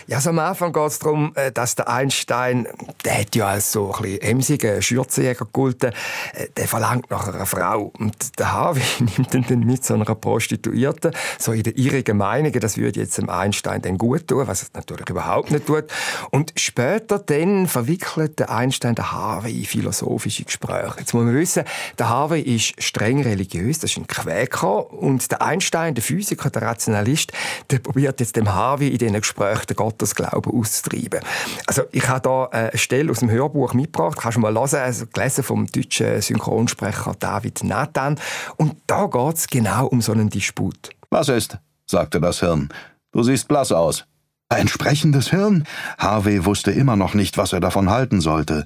Ja, 0.08 0.18
also 0.18 0.32
am 0.32 0.40
Anfang 0.40 0.74
geht 0.74 0.88
es 0.88 1.00
darum, 1.00 1.34
äh, 1.36 1.52
dass 1.52 1.76
der 1.76 1.88
Einstein, 1.88 2.68
der 3.06 3.20
hat 3.20 3.36
ja 3.36 3.48
als 3.48 3.72
so 3.72 3.94
ein 3.94 4.02
bisschen 4.02 4.22
emsiger 4.22 4.82
Schürzjäger 4.82 5.46
gegolten, 5.46 5.92
äh, 6.34 6.48
der 6.58 6.68
verlangt 6.68 7.12
nach 7.12 7.28
einer 7.28 7.46
Frau. 7.46 7.92
Und 8.00 8.40
der 8.40 8.52
Harvey 8.52 8.82
nimmt 9.18 9.34
ihn 9.34 9.46
dann 9.48 9.60
mit 9.60 9.86
so 9.86 9.94
einer 9.94 10.06
Prostituierten, 10.16 11.12
so 11.38 11.52
in 11.52 11.64
der 11.64 11.78
irrigen 11.78 12.18
Meinung, 12.18 12.52
das 12.54 12.78
würde 12.78 13.00
jetzt 13.00 13.18
dem 13.18 13.30
Einstein 13.30 13.82
dann 13.82 13.98
gut 13.98 14.28
tun, 14.28 14.48
was 14.48 14.64
es 14.64 14.74
natürlich 14.74 15.10
überhaupt 15.10 15.52
nicht 15.52 15.68
tut. 15.68 15.86
Und 16.32 16.54
später 16.56 17.20
dann 17.20 17.68
verwickelt 17.68 18.40
der 18.40 18.50
Einstein 18.50 18.96
den 18.96 19.12
Harvey 19.12 19.60
in 19.60 19.66
philosophische 19.66 20.44
Gespräche. 20.44 20.96
Jetzt 20.98 21.14
muss 21.14 21.24
man 21.24 21.36
wissen, 21.36 21.64
der 22.00 22.10
Harvey 22.10 22.42
ist 22.42 22.82
streng 22.82 23.22
religiös, 23.22 23.80
das 23.80 23.92
ist 23.92 23.98
ein 23.98 24.08
Quäker, 24.08 24.92
und 24.92 25.30
der 25.32 25.42
Einstein 25.42 25.83
Einstein, 25.84 25.96
der 25.96 26.04
Physiker, 26.04 26.50
der 26.50 26.62
Rationalist, 26.62 27.32
der 27.70 27.80
probiert 27.80 28.20
jetzt 28.20 28.36
dem 28.36 28.54
Harvey 28.54 28.90
in 28.90 28.98
diesen 28.98 29.14
Gesprächen 29.20 29.68
den 29.68 29.76
Gottesglauben 29.76 30.54
auszutreiben. 30.54 31.22
Also 31.68 31.84
ich 31.92 32.08
habe 32.08 32.22
da 32.22 32.46
äh, 32.46 32.70
eine 32.70 32.78
Stelle 32.78 33.12
aus 33.12 33.20
dem 33.20 33.30
Hörbuch 33.30 33.74
mitgebracht, 33.74 34.18
kannst 34.18 34.38
du 34.38 34.42
mal 34.42 34.54
hören, 34.54 34.76
also 34.76 35.06
gelesen 35.08 35.44
vom 35.44 35.68
deutschen 35.68 36.22
Synchronsprecher 36.22 37.16
David 37.20 37.64
Nathan. 37.64 38.20
Und 38.58 38.76
da 38.88 39.08
geht 39.08 39.36
es 39.36 39.48
genau 39.48 39.88
um 39.88 40.02
so 40.02 40.12
einen 40.12 40.30
Disput. 40.30 40.92
Was 41.10 41.30
ist? 41.30 41.58
sagte 41.86 42.20
das 42.20 42.40
Hirn. 42.40 42.70
Du 43.12 43.24
siehst 43.24 43.48
blass 43.48 43.72
aus. 43.72 44.06
Ein 44.50 44.68
sprechendes 44.68 45.30
Hirn? 45.30 45.66
Harvey 45.98 46.46
wusste 46.46 46.72
immer 46.72 46.96
noch 46.96 47.14
nicht, 47.14 47.38
was 47.38 47.54
er 47.54 47.60
davon 47.60 47.90
halten 47.90 48.22
sollte. 48.22 48.66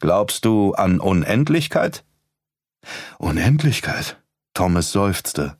Glaubst 0.00 0.44
du 0.44 0.72
an 0.72 1.00
Unendlichkeit? 1.00 2.04
Unendlichkeit? 3.18 4.18
Thomas 4.54 4.90
seufzte. 4.92 5.58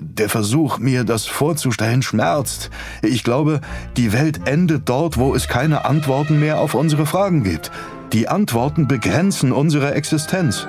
Der 0.00 0.28
Versuch, 0.28 0.78
mir 0.78 1.04
das 1.04 1.26
vorzustellen, 1.26 2.02
schmerzt. 2.02 2.70
Ich 3.02 3.24
glaube, 3.24 3.60
die 3.96 4.12
Welt 4.12 4.46
endet 4.46 4.88
dort, 4.88 5.16
wo 5.16 5.34
es 5.34 5.48
keine 5.48 5.84
Antworten 5.84 6.38
mehr 6.38 6.60
auf 6.60 6.74
unsere 6.74 7.06
Fragen 7.06 7.42
gibt. 7.42 7.70
Die 8.12 8.28
Antworten 8.28 8.88
begrenzen 8.88 9.52
unsere 9.52 9.94
Existenz. 9.94 10.66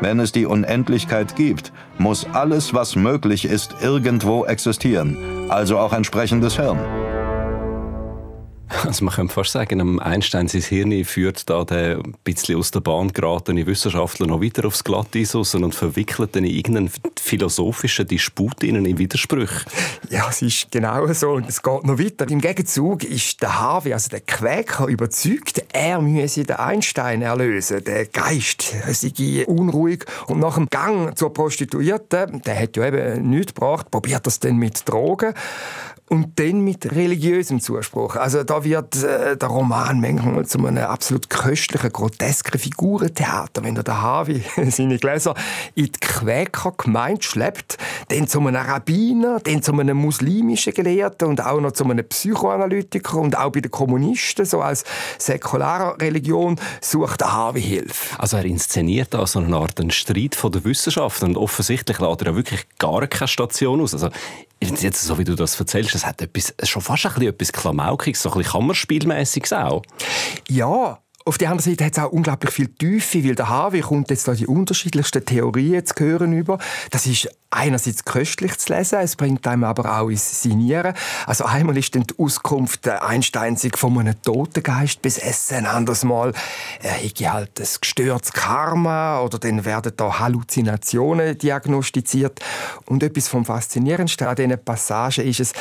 Wenn 0.00 0.20
es 0.20 0.32
die 0.32 0.46
Unendlichkeit 0.46 1.36
gibt, 1.36 1.72
muss 1.98 2.26
alles, 2.32 2.74
was 2.74 2.96
möglich 2.96 3.46
ist, 3.46 3.76
irgendwo 3.80 4.44
existieren, 4.44 5.16
also 5.48 5.78
auch 5.78 5.92
ein 5.92 6.04
sprechendes 6.04 6.56
Hirn. 6.56 6.78
Also 8.68 9.04
man 9.04 9.14
könnte 9.14 9.32
fast 9.32 9.52
sagen, 9.52 10.00
Einstein 10.00 10.48
sein 10.48 10.60
Hirn 10.60 11.04
führt 11.04 11.48
da 11.48 11.64
den 11.64 12.00
ein 12.00 12.14
bisschen 12.24 12.56
aus 12.56 12.72
der 12.72 12.80
Bahn 12.80 13.12
geratene 13.12 13.64
Wissenschaftler 13.66 14.26
noch 14.26 14.42
weiter 14.42 14.66
aufs 14.66 14.82
Glatteis 14.82 15.34
raus 15.34 15.54
und 15.54 15.74
verwickelt 15.74 16.34
ihn 16.34 16.44
in 16.44 16.50
irgendeinen 16.50 16.90
philosophischen 17.18 18.08
Disput 18.08 18.62
in 18.64 18.98
Widersprüche. 18.98 19.64
Ja, 20.10 20.26
es 20.28 20.42
ist 20.42 20.70
genau 20.70 21.06
so 21.12 21.30
und 21.30 21.48
es 21.48 21.62
geht 21.62 21.84
noch 21.84 21.98
weiter. 21.98 22.28
Im 22.28 22.40
Gegenzug 22.40 23.04
ist 23.04 23.40
der 23.40 23.60
Harvey, 23.60 23.92
also 23.92 24.08
der 24.08 24.20
Quäker, 24.20 24.86
überzeugt, 24.86 25.64
er 25.72 26.00
müsse 26.00 26.44
den 26.44 26.56
Einstein 26.56 27.22
erlösen. 27.22 27.84
Der 27.84 28.06
Geist 28.06 28.74
sei 28.88 29.46
unruhig 29.46 30.04
und 30.26 30.40
nach 30.40 30.56
dem 30.56 30.68
Gang 30.68 31.16
zur 31.16 31.32
Prostituierten, 31.32 32.42
der 32.42 32.60
hat 32.60 32.76
ja 32.76 32.86
eben 32.86 33.30
nichts 33.30 33.54
gebracht, 33.54 33.90
probiert 33.90 34.26
das 34.26 34.40
dann 34.40 34.56
mit 34.56 34.88
Drogen 34.88 35.34
und 36.08 36.38
dann 36.38 36.60
mit 36.60 36.92
religiösem 36.94 37.60
Zuspruch. 37.60 38.16
Also 38.16 38.44
da 38.44 38.62
wird 38.62 39.02
äh, 39.02 39.36
der 39.36 39.48
Roman 39.48 40.00
manchmal 40.00 40.46
zu 40.46 40.64
einem 40.64 40.84
absolut 40.84 41.28
köstlichen, 41.28 41.92
grotesken 41.92 42.58
Figurentheater, 42.60 43.64
wenn 43.64 43.74
der 43.74 44.02
Harvey 44.02 44.42
seine 44.70 44.98
Gläser 44.98 45.34
in 45.74 45.86
die 45.86 45.92
Quäkergemeinde 46.00 47.22
schleppt, 47.22 47.78
dann 48.08 48.28
zu 48.28 48.38
einem 48.38 48.54
Rabbiner, 48.54 49.40
dann 49.40 49.62
zu 49.62 49.72
einem 49.72 49.96
muslimischen 49.96 50.74
Gelehrten 50.74 51.28
und 51.28 51.44
auch 51.44 51.60
noch 51.60 51.72
zu 51.72 51.84
einem 51.84 52.06
Psychoanalytiker 52.06 53.16
und 53.16 53.36
auch 53.36 53.50
bei 53.50 53.60
den 53.60 53.70
Kommunisten, 53.70 54.44
so 54.44 54.60
als 54.60 54.84
säkularer 55.18 56.00
Religion, 56.00 56.56
sucht 56.80 57.20
der 57.20 57.32
Harvey 57.32 57.62
Hilfe. 57.62 58.20
Also 58.20 58.36
er 58.36 58.44
inszeniert 58.44 59.12
da 59.12 59.26
so 59.26 59.40
eine 59.40 59.56
Art 59.56 59.80
einen 59.80 59.90
Streit 59.90 60.36
von 60.36 60.52
der 60.52 60.64
Wissenschaft 60.64 61.22
und 61.24 61.36
offensichtlich 61.36 61.98
lädt 61.98 62.22
er 62.22 62.28
ja 62.28 62.36
wirklich 62.36 62.64
gar 62.78 63.04
keine 63.08 63.28
Station 63.28 63.80
aus. 63.80 63.92
Also 63.92 64.10
jetzt, 64.60 65.02
so 65.02 65.18
wie 65.18 65.24
du 65.24 65.34
das 65.34 65.58
erzählst, 65.58 65.94
das 65.94 66.06
hat 66.06 66.22
etwas, 66.22 66.54
schon 66.64 66.82
fast 66.82 67.06
ein 67.06 67.12
bisschen 67.12 67.28
etwas 67.28 67.52
Klamaukiges, 67.52 68.22
so 68.22 68.30
ein 68.30 68.38
bisschen 68.38 68.52
Kammerspielmäßiges 68.52 69.52
auch. 69.52 69.82
Ja, 70.48 71.00
auf 71.26 71.38
der 71.38 71.50
anderen 71.50 71.70
Seite 71.72 71.84
hat 71.84 71.92
es 71.92 71.98
auch 71.98 72.12
unglaublich 72.12 72.52
viel 72.52 72.68
Tiefe, 72.68 73.24
weil 73.24 73.34
der 73.34 73.48
Harvey 73.48 73.80
kommt 73.80 74.10
jetzt 74.10 74.28
da 74.28 74.34
die 74.34 74.46
unterschiedlichsten 74.46 75.24
Theorien 75.24 75.84
zu 75.84 75.94
hören 75.98 76.32
über. 76.32 76.58
Das 76.92 77.04
ist 77.06 77.28
einerseits 77.50 78.04
köstlich 78.04 78.56
zu 78.58 78.72
lesen, 78.72 78.98
es 79.00 79.16
bringt 79.16 79.46
einem 79.46 79.64
aber 79.64 79.98
auch 79.98 80.08
ins 80.08 80.42
Sinieren. 80.42 80.94
Also 81.26 81.44
einmal 81.44 81.76
ist 81.78 81.94
dann 81.94 82.04
die 82.04 82.14
Auskunft 82.18 82.86
Einstein 82.88 83.56
von 83.56 83.98
einem 83.98 84.20
Totengeist 84.22 85.02
besessen, 85.02 85.58
ein 85.58 85.66
anderes 85.66 86.04
Mal 86.04 86.32
er 86.82 86.92
hätte 86.92 87.32
halt 87.32 87.58
ein 87.58 87.66
gestörtes 87.80 88.32
Karma 88.32 89.20
oder 89.20 89.38
dann 89.38 89.64
werden 89.64 89.92
da 89.96 90.18
Halluzinationen 90.18 91.38
diagnostiziert. 91.38 92.40
Und 92.84 93.02
etwas 93.02 93.28
vom 93.28 93.44
Faszinierendsten 93.44 94.26
an 94.26 94.36
diesen 94.36 94.64
Passagen 94.64 95.26
ist 95.26 95.40
es, 95.40 95.52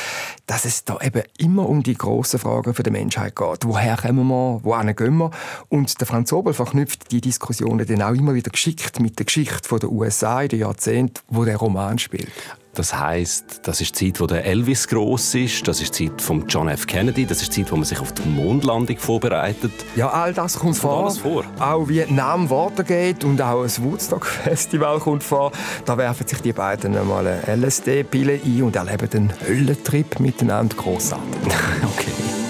dass 0.45 0.65
es 0.65 0.84
da 0.84 1.00
eben 1.01 1.24
immer 1.38 1.67
um 1.67 1.81
die 1.81 1.95
grossen 1.95 2.39
Fragen 2.39 2.74
für 2.74 2.84
die 2.84 2.91
Menschheit 2.91 3.36
geht. 3.36 3.65
Woher 3.65 3.98
kommen 3.98 4.27
wir, 4.27 4.60
wohin 4.63 4.95
gehen 4.95 5.17
wir? 5.17 5.31
Und 5.69 6.00
der 6.00 6.07
Franz 6.07 6.31
Obel 6.33 6.53
verknüpft 6.53 7.12
die 7.12 7.21
Diskussionen 7.21 7.85
dann 7.85 8.01
auch 8.01 8.13
immer 8.13 8.33
wieder 8.33 8.51
geschickt 8.51 9.00
mit 9.00 9.19
der 9.19 9.25
Geschichte 9.25 9.79
der 9.79 9.91
USA 9.91 10.41
in 10.41 10.50
den 10.50 10.59
Jahrzehnten, 10.59 11.21
wo 11.27 11.45
der 11.45 11.57
Roman 11.57 12.00
spielt. 12.00 12.31
Das 12.75 12.93
heißt, 12.93 13.62
das 13.63 13.79
ist 13.79 14.00
die 14.00 14.12
Zeit, 14.12 14.19
wo 14.19 14.27
der 14.27 14.43
Elvis 14.43 14.88
groß 14.89 15.35
ist, 15.35 15.67
das 15.67 15.81
ist 15.81 15.97
die 15.97 16.09
Zeit 16.09 16.21
von 16.21 16.45
John 16.47 16.67
F. 16.67 16.85
Kennedy, 16.85 17.25
das 17.25 17.41
ist 17.41 17.55
die 17.55 17.63
Zeit, 17.63 17.71
wo 17.71 17.77
man 17.77 17.85
sich 17.85 18.00
auf 18.00 18.12
die 18.12 18.27
Mondlandung 18.27 18.97
vorbereitet. 18.97 19.71
Ja, 19.95 20.09
all 20.09 20.33
das 20.33 20.59
kommt, 20.59 20.75
vor. 20.75 21.09
vor. 21.12 21.45
Auch 21.57 21.88
Vietnam 21.88 22.50
weitergeht 22.50 23.24
und 23.24 23.41
auch 23.41 23.63
das 23.63 23.81
Woodstock 23.81 24.25
Festival 24.25 25.00
kommt 25.00 25.24
vor. 25.24 25.53
Da 25.85 25.97
werfen 25.97 26.27
sich 26.27 26.41
die 26.41 26.53
beiden 26.53 26.97
einmal 26.97 27.25
eine 27.25 27.55
LSD-Pille 27.55 28.41
ein 28.43 28.63
und 28.63 28.75
erleben 28.75 29.09
den 29.09 29.33
Höllentrip 29.47 30.19
miteinander 30.19 30.75
großartig. 30.75 31.41
okay. 31.83 32.44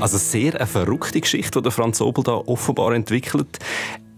Also 0.00 0.18
sehr 0.18 0.54
eine 0.54 0.66
verrückte 0.66 1.20
Geschichte, 1.20 1.60
die 1.60 1.70
Franz 1.70 2.00
Obel 2.00 2.24
da 2.24 2.32
offenbar 2.32 2.94
entwickelt. 2.94 3.58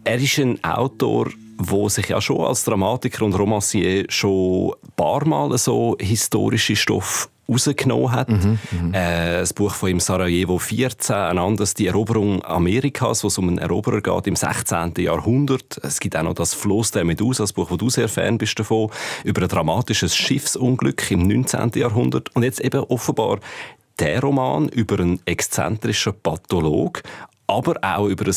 Er 0.04 0.16
ist 0.16 0.38
ein 0.38 0.62
Autor, 0.62 1.28
der 1.58 1.88
sich 1.90 2.08
ja 2.08 2.20
schon 2.20 2.40
als 2.40 2.64
Dramatiker 2.64 3.24
und 3.24 3.34
Romancier 3.34 4.04
schon 4.08 4.72
ein 4.72 4.92
paar 4.96 5.26
Mal 5.26 5.56
so 5.58 5.96
historische 6.00 6.76
Stoffe 6.76 7.28
rausgenommen 7.48 8.12
hat. 8.12 8.28
Mhm, 8.28 8.58
mhm, 8.70 8.94
äh, 8.94 9.40
das 9.40 9.52
Buch 9.52 9.74
von 9.74 9.90
ihm 9.90 10.00
Sarajevo 10.00 10.58
14, 10.58 11.14
ein 11.14 11.38
anderes 11.38 11.74
die 11.74 11.88
Eroberung 11.88 12.44
Amerikas, 12.44 13.24
wo 13.24 13.28
es 13.28 13.38
um 13.38 13.48
einen 13.48 13.58
Eroberer 13.58 14.00
geht 14.00 14.26
im 14.26 14.36
16. 14.36 14.94
Jahrhundert. 14.98 15.78
Es 15.82 16.00
gibt 16.00 16.16
auch 16.16 16.22
noch 16.22 16.34
das 16.34 16.54
Floß 16.54 16.92
der 16.92 17.04
Medusa, 17.04 17.42
das 17.42 17.52
Buch, 17.52 17.70
wo 17.70 17.76
du 17.76 17.90
sehr 17.90 18.08
Fan 18.08 18.38
bist 18.38 18.58
davon, 18.58 18.90
über 19.24 19.42
ein 19.42 19.48
dramatisches 19.48 20.14
Schiffsunglück 20.14 21.10
im 21.10 21.26
19. 21.26 21.72
Jahrhundert. 21.74 22.34
Und 22.34 22.44
jetzt 22.44 22.60
eben 22.60 22.84
offenbar 22.84 23.40
der 24.02 24.21
Roman 24.21 24.68
über 24.68 24.99
einen 24.99 25.21
exzentrischen 25.26 26.14
Patholog, 26.23 27.02
aber 27.47 27.76
auch 27.82 28.09
über 28.09 28.26
ein 28.26 28.35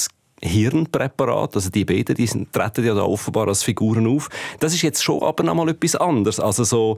Hirnpräparat, 0.48 1.55
also 1.55 1.72
die 1.72 1.86
beiden, 1.86 2.15
die 2.15 2.27
treten 2.51 2.86
ja 2.86 2.93
da 2.93 3.01
offenbar 3.01 3.48
als 3.48 3.63
Figuren 3.63 4.05
auf. 4.05 4.29
Das 4.60 4.75
ist 4.75 4.84
jetzt 4.84 5.03
schon 5.03 5.24
aber 5.24 5.43
noch 5.43 5.55
mal 5.55 5.69
etwas 5.69 5.95
anderes. 5.95 6.39
Also 6.39 6.63
so 6.63 6.98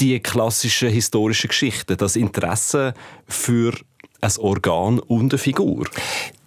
die 0.00 0.20
klassischen 0.20 0.90
historischen 0.90 1.48
Geschichten, 1.48 1.96
das 1.96 2.16
Interesse 2.16 2.92
für 3.26 3.72
ein 4.20 4.32
Organ 4.38 4.98
und 4.98 5.32
eine 5.32 5.38
Figur. 5.38 5.86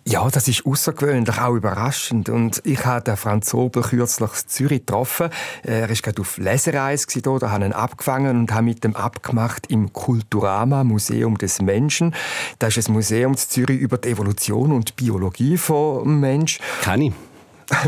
Ja, 0.10 0.30
das 0.30 0.48
ist 0.48 0.66
außergewöhnlich, 0.66 1.38
auch 1.38 1.54
überraschend. 1.54 2.30
Und 2.30 2.62
ich 2.64 2.86
habe 2.86 3.18
Franz 3.18 3.54
Obel 3.54 3.84
kürzlich 3.84 4.30
in 4.30 4.48
Zürich 4.48 4.80
getroffen. 4.86 5.30
Er 5.64 5.90
war 5.90 5.96
gerade 5.96 6.22
auf 6.22 6.38
Lesereise 6.38 7.08
hier, 7.12 7.22
da 7.22 7.52
habe 7.52 7.66
ihn 7.66 7.74
abgefangen 7.74 8.40
und 8.40 8.54
habe 8.54 8.64
mit 8.64 8.86
dem 8.86 8.96
abgemacht 8.96 9.68
im 9.68 9.92
Kulturama 9.92 10.86
Museum 10.86 11.38
des 11.38 11.62
Menschen. 11.62 12.16
Das 12.60 12.78
ist 12.78 12.88
ein 12.88 12.94
Museum 12.94 13.34
in 13.34 13.38
Zürich 13.38 13.82
über 13.82 13.98
die 13.98 14.08
Evolution 14.08 14.72
und 14.72 14.96
Biologie 14.96 15.58
vom 15.58 16.22
Mensch. 16.22 16.60
Kenne 16.82 17.08
ich. 17.08 17.14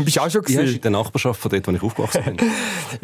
Bist 0.04 0.16
du 0.16 0.20
auch 0.20 0.30
schon 0.30 0.42
gesehen? 0.42 0.66
Ja, 0.66 0.72
in 0.72 0.80
der 0.80 0.90
Nachbarschaft 0.90 1.40
von 1.40 1.50
dort, 1.50 1.66
wo 1.66 1.72
ich 1.72 1.82
aufgewachsen 1.82 2.36
bin. 2.36 2.50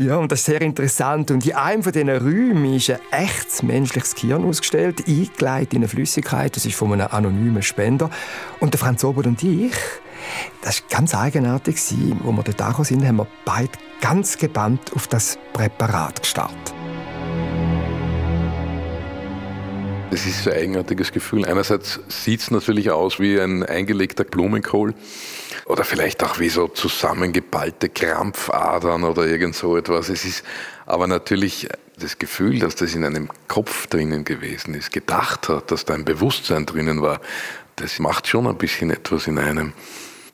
ja, 0.06 0.16
und 0.16 0.30
das 0.30 0.40
ist 0.40 0.47
sehr 0.47 0.61
interessant. 0.61 1.30
Und 1.30 1.47
in 1.47 1.54
einem 1.54 1.83
von 1.83 1.92
diesen 1.92 2.11
Räumen 2.11 2.75
ist 2.75 2.90
ein 2.90 2.99
echtes 3.12 3.62
menschliches 3.62 4.14
Gehirn 4.14 4.45
ausgestellt, 4.45 5.06
eingeleitet 5.06 5.75
in 5.75 5.80
eine 5.80 5.88
Flüssigkeit. 5.88 6.54
Das 6.54 6.66
ist 6.66 6.76
von 6.76 6.92
einem 6.92 7.09
anonymen 7.11 7.62
Spender. 7.62 8.11
Und 8.61 8.75
der 8.75 8.80
Franz 8.80 9.04
Obert 9.04 9.26
und 9.26 9.42
ich, 9.42 9.73
das 10.62 10.83
war 10.83 10.88
ganz 10.99 11.14
eigenartig. 11.14 11.76
Als 11.76 11.92
wir 11.92 12.14
dort 12.21 12.61
angekommen 12.61 12.85
sind, 12.85 13.06
haben 13.06 13.16
wir 13.16 13.26
beide 13.45 13.71
ganz 14.00 14.37
gebannt 14.37 14.92
auf 14.95 15.09
das 15.09 15.38
Präparat 15.54 16.21
gestartet. 16.21 16.75
Es 20.11 20.25
ist 20.25 20.47
ein 20.47 20.54
eigenartiges 20.54 21.11
Gefühl. 21.11 21.45
Einerseits 21.45 22.00
sieht 22.09 22.40
es 22.40 22.50
natürlich 22.50 22.90
aus 22.90 23.18
wie 23.18 23.40
ein 23.40 23.64
eingelegter 23.64 24.25
Blumenkohl 24.25 24.95
oder 25.66 25.85
vielleicht 25.85 26.23
auch 26.23 26.38
wie 26.38 26.49
so 26.49 26.68
zusammengeballte 26.68 27.88
Krampfadern 27.88 29.04
oder 29.04 29.26
irgend 29.26 29.54
so 29.54 29.76
etwas. 29.76 30.08
Es 30.08 30.25
ist 30.25 30.44
aber 30.87 31.06
natürlich 31.06 31.68
das 31.99 32.18
Gefühl, 32.18 32.58
dass 32.58 32.76
das 32.76 32.94
in 32.94 33.04
einem 33.04 33.28
Kopf 33.49 33.87
drinnen 33.87 34.25
gewesen 34.25 34.75
ist, 34.75 34.92
gedacht 34.92 35.49
hat, 35.49 35.70
dass 35.70 35.85
da 35.85 35.94
ein 35.94 36.04
Bewusstsein 36.04 36.66
drinnen 36.66 37.02
war, 37.02 37.20
das 37.76 37.99
macht 37.99 38.26
schon 38.26 38.46
ein 38.46 38.56
bisschen 38.56 38.90
etwas 38.90 39.26
in 39.26 39.38
einem. 39.38 39.73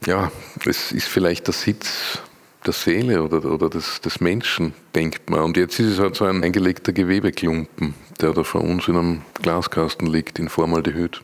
Ja, 0.07 0.31
es 0.67 0.93
ist 0.93 1.09
vielleicht 1.09 1.47
der 1.47 1.55
Sitz 1.55 2.19
der 2.67 2.73
Seele 2.73 3.23
oder, 3.23 3.45
oder 3.45 3.69
des, 3.69 4.01
des 4.01 4.21
Menschen, 4.21 4.75
denkt 4.95 5.31
man. 5.31 5.41
Und 5.41 5.57
jetzt 5.57 5.79
ist 5.81 5.93
es 5.93 5.99
halt 5.99 6.15
so 6.15 6.25
ein 6.25 6.45
eingelegter 6.45 6.93
Gewebeklumpen, 6.93 7.95
der 8.21 8.33
da 8.33 8.45
vor 8.45 8.62
uns 8.62 8.87
in 8.87 8.97
einem 8.97 9.23
Glaskasten 9.41 10.07
liegt, 10.07 10.39
in 10.39 10.49
Formaldehyd. 10.49 11.23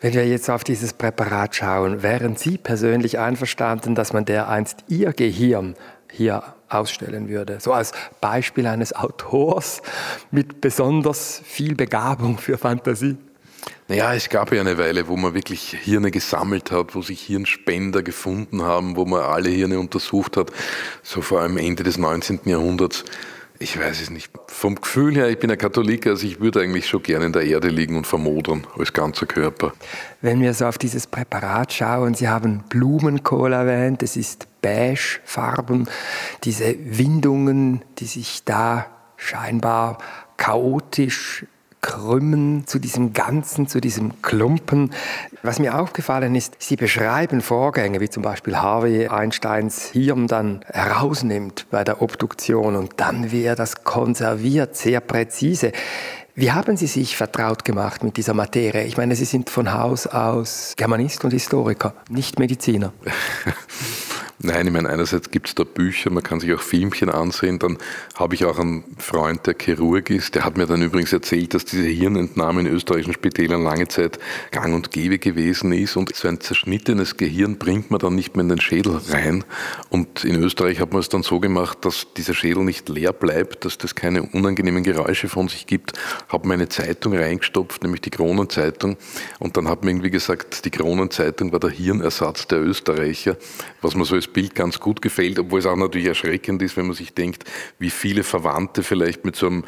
Wenn 0.00 0.14
wir 0.14 0.26
jetzt 0.26 0.50
auf 0.50 0.64
dieses 0.64 0.92
Präparat 0.92 1.54
schauen, 1.54 2.02
wären 2.02 2.36
Sie 2.36 2.58
persönlich 2.58 3.18
einverstanden, 3.18 3.94
dass 3.94 4.12
man 4.12 4.24
dereinst 4.24 4.84
Ihr 4.88 5.12
Gehirn 5.12 5.74
hier 6.10 6.42
ausstellen 6.68 7.28
würde? 7.28 7.58
So 7.60 7.72
als 7.72 7.92
Beispiel 8.20 8.66
eines 8.66 8.94
Autors 8.94 9.82
mit 10.30 10.60
besonders 10.60 11.40
viel 11.44 11.74
Begabung 11.74 12.38
für 12.38 12.58
Fantasie? 12.58 13.16
Naja, 13.88 14.14
es 14.14 14.28
gab 14.28 14.52
ja 14.52 14.60
eine 14.60 14.78
Weile, 14.78 15.06
wo 15.08 15.16
man 15.16 15.34
wirklich 15.34 15.76
Hirne 15.82 16.10
gesammelt 16.10 16.70
hat, 16.70 16.94
wo 16.94 17.02
sich 17.02 17.20
Hirnspender 17.20 18.02
gefunden 18.02 18.62
haben, 18.62 18.96
wo 18.96 19.04
man 19.04 19.22
alle 19.22 19.50
Hirne 19.50 19.78
untersucht 19.78 20.36
hat, 20.36 20.50
so 21.02 21.20
vor 21.20 21.40
allem 21.40 21.58
Ende 21.58 21.82
des 21.82 21.98
19. 21.98 22.40
Jahrhunderts. 22.44 23.04
Ich 23.62 23.78
weiß 23.78 24.00
es 24.00 24.10
nicht. 24.10 24.32
Vom 24.48 24.74
Gefühl 24.74 25.14
her, 25.14 25.28
ich 25.28 25.38
bin 25.38 25.48
ein 25.48 25.56
Katholik, 25.56 26.08
also 26.08 26.26
ich 26.26 26.40
würde 26.40 26.60
eigentlich 26.60 26.88
schon 26.88 27.00
gerne 27.00 27.26
in 27.26 27.32
der 27.32 27.44
Erde 27.44 27.68
liegen 27.68 27.96
und 27.96 28.08
vermodern 28.08 28.66
als 28.76 28.92
ganzer 28.92 29.26
Körper. 29.26 29.72
Wenn 30.20 30.40
wir 30.40 30.52
so 30.52 30.66
auf 30.66 30.78
dieses 30.78 31.06
Präparat 31.06 31.72
schauen, 31.72 32.14
Sie 32.14 32.28
haben 32.28 32.64
Blumenkohl 32.68 33.52
erwähnt, 33.52 34.02
es 34.02 34.16
ist 34.16 34.48
beigefarben, 34.62 35.88
diese 36.42 36.74
Windungen, 36.76 37.84
die 38.00 38.06
sich 38.06 38.42
da 38.44 38.86
scheinbar 39.16 39.98
chaotisch 40.38 41.46
Krümmen, 41.82 42.66
zu 42.66 42.78
diesem 42.78 43.12
Ganzen, 43.12 43.66
zu 43.66 43.80
diesem 43.80 44.22
Klumpen. 44.22 44.92
Was 45.42 45.58
mir 45.58 45.78
aufgefallen 45.78 46.34
ist, 46.34 46.54
Sie 46.58 46.76
beschreiben 46.76 47.40
Vorgänge, 47.40 48.00
wie 48.00 48.08
zum 48.08 48.22
Beispiel 48.22 48.56
Harvey 48.56 49.08
Einsteins 49.08 49.90
Hirn 49.90 50.28
dann 50.28 50.64
herausnimmt 50.66 51.66
bei 51.70 51.84
der 51.84 52.00
Obduktion 52.00 52.76
und 52.76 52.94
dann, 52.96 53.32
wie 53.32 53.42
er 53.42 53.56
das 53.56 53.84
konserviert, 53.84 54.76
sehr 54.76 55.00
präzise. 55.00 55.72
Wie 56.34 56.52
haben 56.52 56.78
Sie 56.78 56.86
sich 56.86 57.16
vertraut 57.16 57.64
gemacht 57.64 58.02
mit 58.02 58.16
dieser 58.16 58.32
Materie? 58.32 58.84
Ich 58.84 58.96
meine, 58.96 59.14
Sie 59.16 59.26
sind 59.26 59.50
von 59.50 59.74
Haus 59.74 60.06
aus 60.06 60.72
Germanist 60.78 61.24
und 61.24 61.32
Historiker, 61.32 61.94
nicht 62.08 62.38
Mediziner. 62.38 62.92
Nein, 64.44 64.66
ich 64.66 64.72
meine, 64.72 64.88
einerseits 64.88 65.30
gibt 65.30 65.46
es 65.46 65.54
da 65.54 65.62
Bücher, 65.62 66.10
man 66.10 66.24
kann 66.24 66.40
sich 66.40 66.52
auch 66.52 66.60
Filmchen 66.60 67.08
ansehen. 67.08 67.60
Dann 67.60 67.78
habe 68.16 68.34
ich 68.34 68.44
auch 68.44 68.58
einen 68.58 68.82
Freund, 68.98 69.46
der 69.46 69.54
Chirurg 69.56 70.10
ist, 70.10 70.34
der 70.34 70.44
hat 70.44 70.56
mir 70.56 70.66
dann 70.66 70.82
übrigens 70.82 71.12
erzählt, 71.12 71.54
dass 71.54 71.64
diese 71.64 71.86
Hirnentnahme 71.86 72.62
in 72.62 72.66
österreichischen 72.66 73.12
Spitälern 73.12 73.62
lange 73.62 73.86
Zeit 73.86 74.18
gang 74.50 74.74
und 74.74 74.90
gäbe 74.90 75.20
gewesen 75.20 75.70
ist. 75.70 75.96
Und 75.96 76.12
so 76.16 76.26
ein 76.26 76.40
zerschnittenes 76.40 77.16
Gehirn 77.16 77.56
bringt 77.56 77.92
man 77.92 78.00
dann 78.00 78.16
nicht 78.16 78.34
mehr 78.34 78.42
in 78.42 78.48
den 78.48 78.60
Schädel 78.60 79.00
rein. 79.10 79.44
Und 79.90 80.24
in 80.24 80.42
Österreich 80.42 80.80
hat 80.80 80.90
man 80.90 80.98
es 80.98 81.08
dann 81.08 81.22
so 81.22 81.38
gemacht, 81.38 81.78
dass 81.82 82.08
dieser 82.16 82.34
Schädel 82.34 82.64
nicht 82.64 82.88
leer 82.88 83.12
bleibt, 83.12 83.64
dass 83.64 83.78
das 83.78 83.94
keine 83.94 84.24
unangenehmen 84.24 84.82
Geräusche 84.82 85.28
von 85.28 85.46
sich 85.46 85.68
gibt. 85.68 85.92
Habe 86.28 86.48
mir 86.48 86.54
eine 86.54 86.68
Zeitung 86.68 87.14
reingestopft, 87.14 87.84
nämlich 87.84 88.00
die 88.00 88.10
Kronenzeitung. 88.10 88.96
Und 89.38 89.56
dann 89.56 89.68
hat 89.68 89.82
man 89.82 89.90
irgendwie 89.90 90.10
gesagt, 90.10 90.64
die 90.64 90.70
Kronenzeitung 90.70 91.52
war 91.52 91.60
der 91.60 91.70
Hirnersatz 91.70 92.48
der 92.48 92.60
Österreicher, 92.60 93.36
was 93.82 93.94
man 93.94 94.04
so 94.04 94.16
als 94.16 94.31
Bild 94.32 94.54
ganz 94.54 94.80
gut 94.80 95.02
gefällt, 95.02 95.38
obwohl 95.38 95.60
es 95.60 95.66
auch 95.66 95.76
natürlich 95.76 96.06
erschreckend 96.06 96.62
ist, 96.62 96.76
wenn 96.76 96.86
man 96.86 96.96
sich 96.96 97.14
denkt, 97.14 97.44
wie 97.78 97.90
viele 97.90 98.22
Verwandte 98.22 98.82
vielleicht 98.82 99.24
mit 99.24 99.36
so 99.36 99.46
einem 99.46 99.64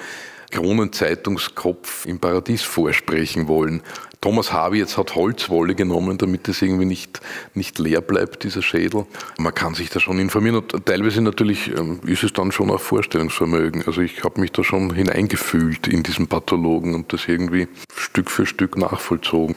Kronenzeitungskopf 0.51 2.07
im 2.07 2.21
Paradies 2.21 2.63
vorsprechen 2.63 3.49
wollen. 3.49 3.83
Thomas 4.21 4.53
Harvey 4.53 4.79
jetzt 4.79 4.97
hat 4.97 5.17
Holzwolle 5.17 5.75
genommen, 5.75 6.17
damit 6.17 6.49
es 6.49 6.63
irgendwie 6.63 6.87
nicht, 6.87 7.21
nicht 7.53 7.79
leer 7.79 8.01
bleibt, 8.01 8.45
dieser 8.45 8.63
Schädel. 8.63 9.05
Man 9.37 9.55
kann 9.55 9.75
sich 9.75 9.91
da 9.91 10.01
schon 10.01 10.19
informieren 10.19 10.57
und 10.57 10.87
teilweise 10.87 11.21
natürlich 11.21 11.77
ähm, 11.77 12.01
ist 12.07 12.23
es 12.23 12.33
dann 12.33 12.53
schon 12.53 12.71
auch 12.71 12.81
Vorstellungsvermögen. 12.81 13.85
Also 13.87 14.01
ich 14.01 14.25
habe 14.25 14.41
mich 14.41 14.53
da 14.53 14.65
schon 14.65 14.95
hineingefühlt 14.95 15.89
in 15.89 16.03
diesen 16.05 16.29
Pathologen 16.29 16.95
und 16.95 17.13
das 17.13 17.29
irgendwie 17.29 17.69
Stück 17.95 18.31
für 18.31 18.47
Stück 18.47 18.79
nachvollzogen. 18.79 19.57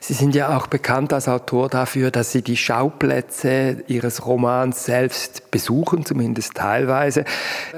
Sie 0.00 0.12
sind 0.12 0.34
ja 0.34 0.56
auch 0.56 0.66
bekannt 0.66 1.12
als 1.12 1.28
Autor 1.28 1.68
dafür, 1.68 2.10
dass 2.10 2.32
Sie 2.32 2.42
die 2.42 2.56
Schauplätze 2.56 3.84
Ihres 3.86 4.26
Romans 4.26 4.84
selbst 4.84 5.50
besuchen, 5.50 6.04
zumindest 6.04 6.54
teilweise. 6.54 7.24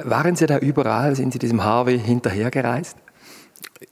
Waren 0.03 0.37
Sie 0.37 0.47
da 0.47 0.59
überall? 0.59 1.17
Sind 1.17 1.33
Sie 1.33 1.39
diesem 1.39 1.65
Harvey 1.65 1.99
hinterhergereist? 1.99 2.97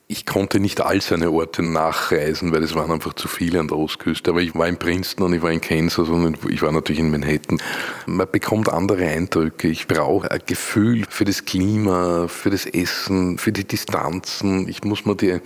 Ich 0.06 0.26
konnte 0.26 0.60
nicht 0.60 0.82
all 0.82 1.00
seine 1.00 1.30
Orte 1.30 1.62
nachreisen, 1.62 2.52
weil 2.52 2.62
es 2.62 2.74
waren 2.74 2.92
einfach 2.92 3.14
zu 3.14 3.26
viele 3.26 3.58
an 3.58 3.68
der 3.68 3.78
Ostküste. 3.78 4.32
Aber 4.32 4.42
ich 4.42 4.54
war 4.54 4.68
in 4.68 4.76
Princeton 4.76 5.24
und 5.24 5.32
ich 5.32 5.40
war 5.40 5.50
in 5.50 5.62
Kansas 5.62 6.10
und 6.10 6.36
ich 6.50 6.60
war 6.60 6.72
natürlich 6.72 7.00
in 7.00 7.10
Manhattan. 7.10 7.58
Man 8.04 8.28
bekommt 8.30 8.68
andere 8.68 9.06
Eindrücke. 9.06 9.68
Ich 9.68 9.88
brauche 9.88 10.30
ein 10.30 10.40
Gefühl 10.44 11.06
für 11.08 11.24
das 11.24 11.46
Klima, 11.46 12.28
für 12.28 12.50
das 12.50 12.66
Essen, 12.66 13.38
für 13.38 13.50
die 13.50 13.64
Distanzen. 13.64 14.68
Ich 14.68 14.84
muss 14.84 15.06
mir 15.06 15.16
die 15.16 15.38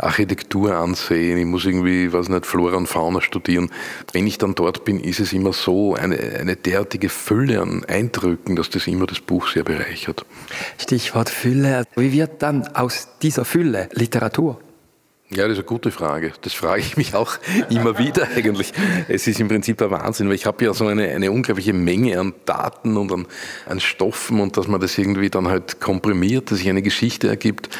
Architektur 0.00 0.74
ansehen. 0.74 1.38
Ich 1.38 1.46
muss 1.46 1.64
irgendwie, 1.64 2.12
was 2.12 2.28
nicht, 2.28 2.44
Flora 2.44 2.78
und 2.78 2.88
Fauna 2.88 3.20
studieren. 3.20 3.70
Wenn 4.12 4.26
ich 4.26 4.36
dann 4.36 4.56
dort 4.56 4.84
bin, 4.84 4.98
ist 4.98 5.20
es 5.20 5.32
immer 5.32 5.52
so 5.52 5.94
eine, 5.94 6.18
eine 6.40 6.56
derartige 6.56 7.08
Fülle 7.08 7.62
an 7.62 7.84
Eindrücken, 7.84 8.56
dass 8.56 8.68
das 8.68 8.88
immer 8.88 9.06
das 9.06 9.20
Buch 9.20 9.46
sehr 9.46 9.62
bereichert. 9.62 10.26
Stichwort 10.78 11.30
Fülle. 11.30 11.84
Wie 11.94 12.10
wird 12.10 12.42
dann 12.42 12.66
aus 12.66 13.06
dieser 13.22 13.44
Fülle 13.44 13.88
Literatur? 13.92 14.60
Ja, 15.34 15.44
das 15.44 15.52
ist 15.52 15.58
eine 15.60 15.64
gute 15.64 15.90
Frage. 15.90 16.32
Das 16.42 16.52
frage 16.52 16.82
ich 16.82 16.96
mich 16.98 17.14
auch 17.14 17.38
immer 17.70 17.98
wieder 17.98 18.28
eigentlich. 18.36 18.72
Es 19.08 19.26
ist 19.26 19.40
im 19.40 19.48
Prinzip 19.48 19.78
der 19.78 19.90
Wahnsinn, 19.90 20.28
weil 20.28 20.34
ich 20.34 20.44
habe 20.44 20.64
ja 20.64 20.74
so 20.74 20.86
eine, 20.86 21.08
eine 21.08 21.30
unglaubliche 21.32 21.72
Menge 21.72 22.20
an 22.20 22.34
Daten 22.44 22.98
und 22.98 23.10
an, 23.12 23.26
an 23.66 23.80
Stoffen 23.80 24.40
und 24.40 24.56
dass 24.58 24.68
man 24.68 24.80
das 24.80 24.98
irgendwie 24.98 25.30
dann 25.30 25.48
halt 25.48 25.80
komprimiert, 25.80 26.50
dass 26.50 26.58
sich 26.58 26.68
eine 26.68 26.82
Geschichte 26.82 27.28
ergibt, 27.28 27.70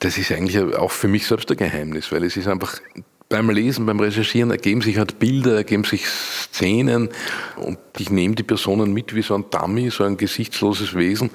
das 0.00 0.18
ist 0.18 0.32
eigentlich 0.32 0.58
auch 0.58 0.90
für 0.90 1.08
mich 1.08 1.26
selbst 1.26 1.50
ein 1.50 1.56
Geheimnis, 1.56 2.10
weil 2.12 2.24
es 2.24 2.36
ist 2.36 2.48
einfach 2.48 2.80
beim 3.28 3.50
Lesen, 3.50 3.86
beim 3.86 4.00
Recherchieren 4.00 4.50
ergeben 4.50 4.80
sich 4.80 4.98
halt 4.98 5.18
Bilder, 5.18 5.56
ergeben 5.56 5.84
sich 5.84 6.06
Szenen 6.06 7.10
und 7.56 7.78
ich 7.98 8.10
nehme 8.10 8.34
die 8.34 8.42
Personen 8.42 8.92
mit 8.92 9.14
wie 9.14 9.22
so 9.22 9.34
ein 9.34 9.44
Dummy, 9.50 9.90
so 9.90 10.04
ein 10.04 10.16
gesichtsloses 10.16 10.94
Wesen 10.94 11.30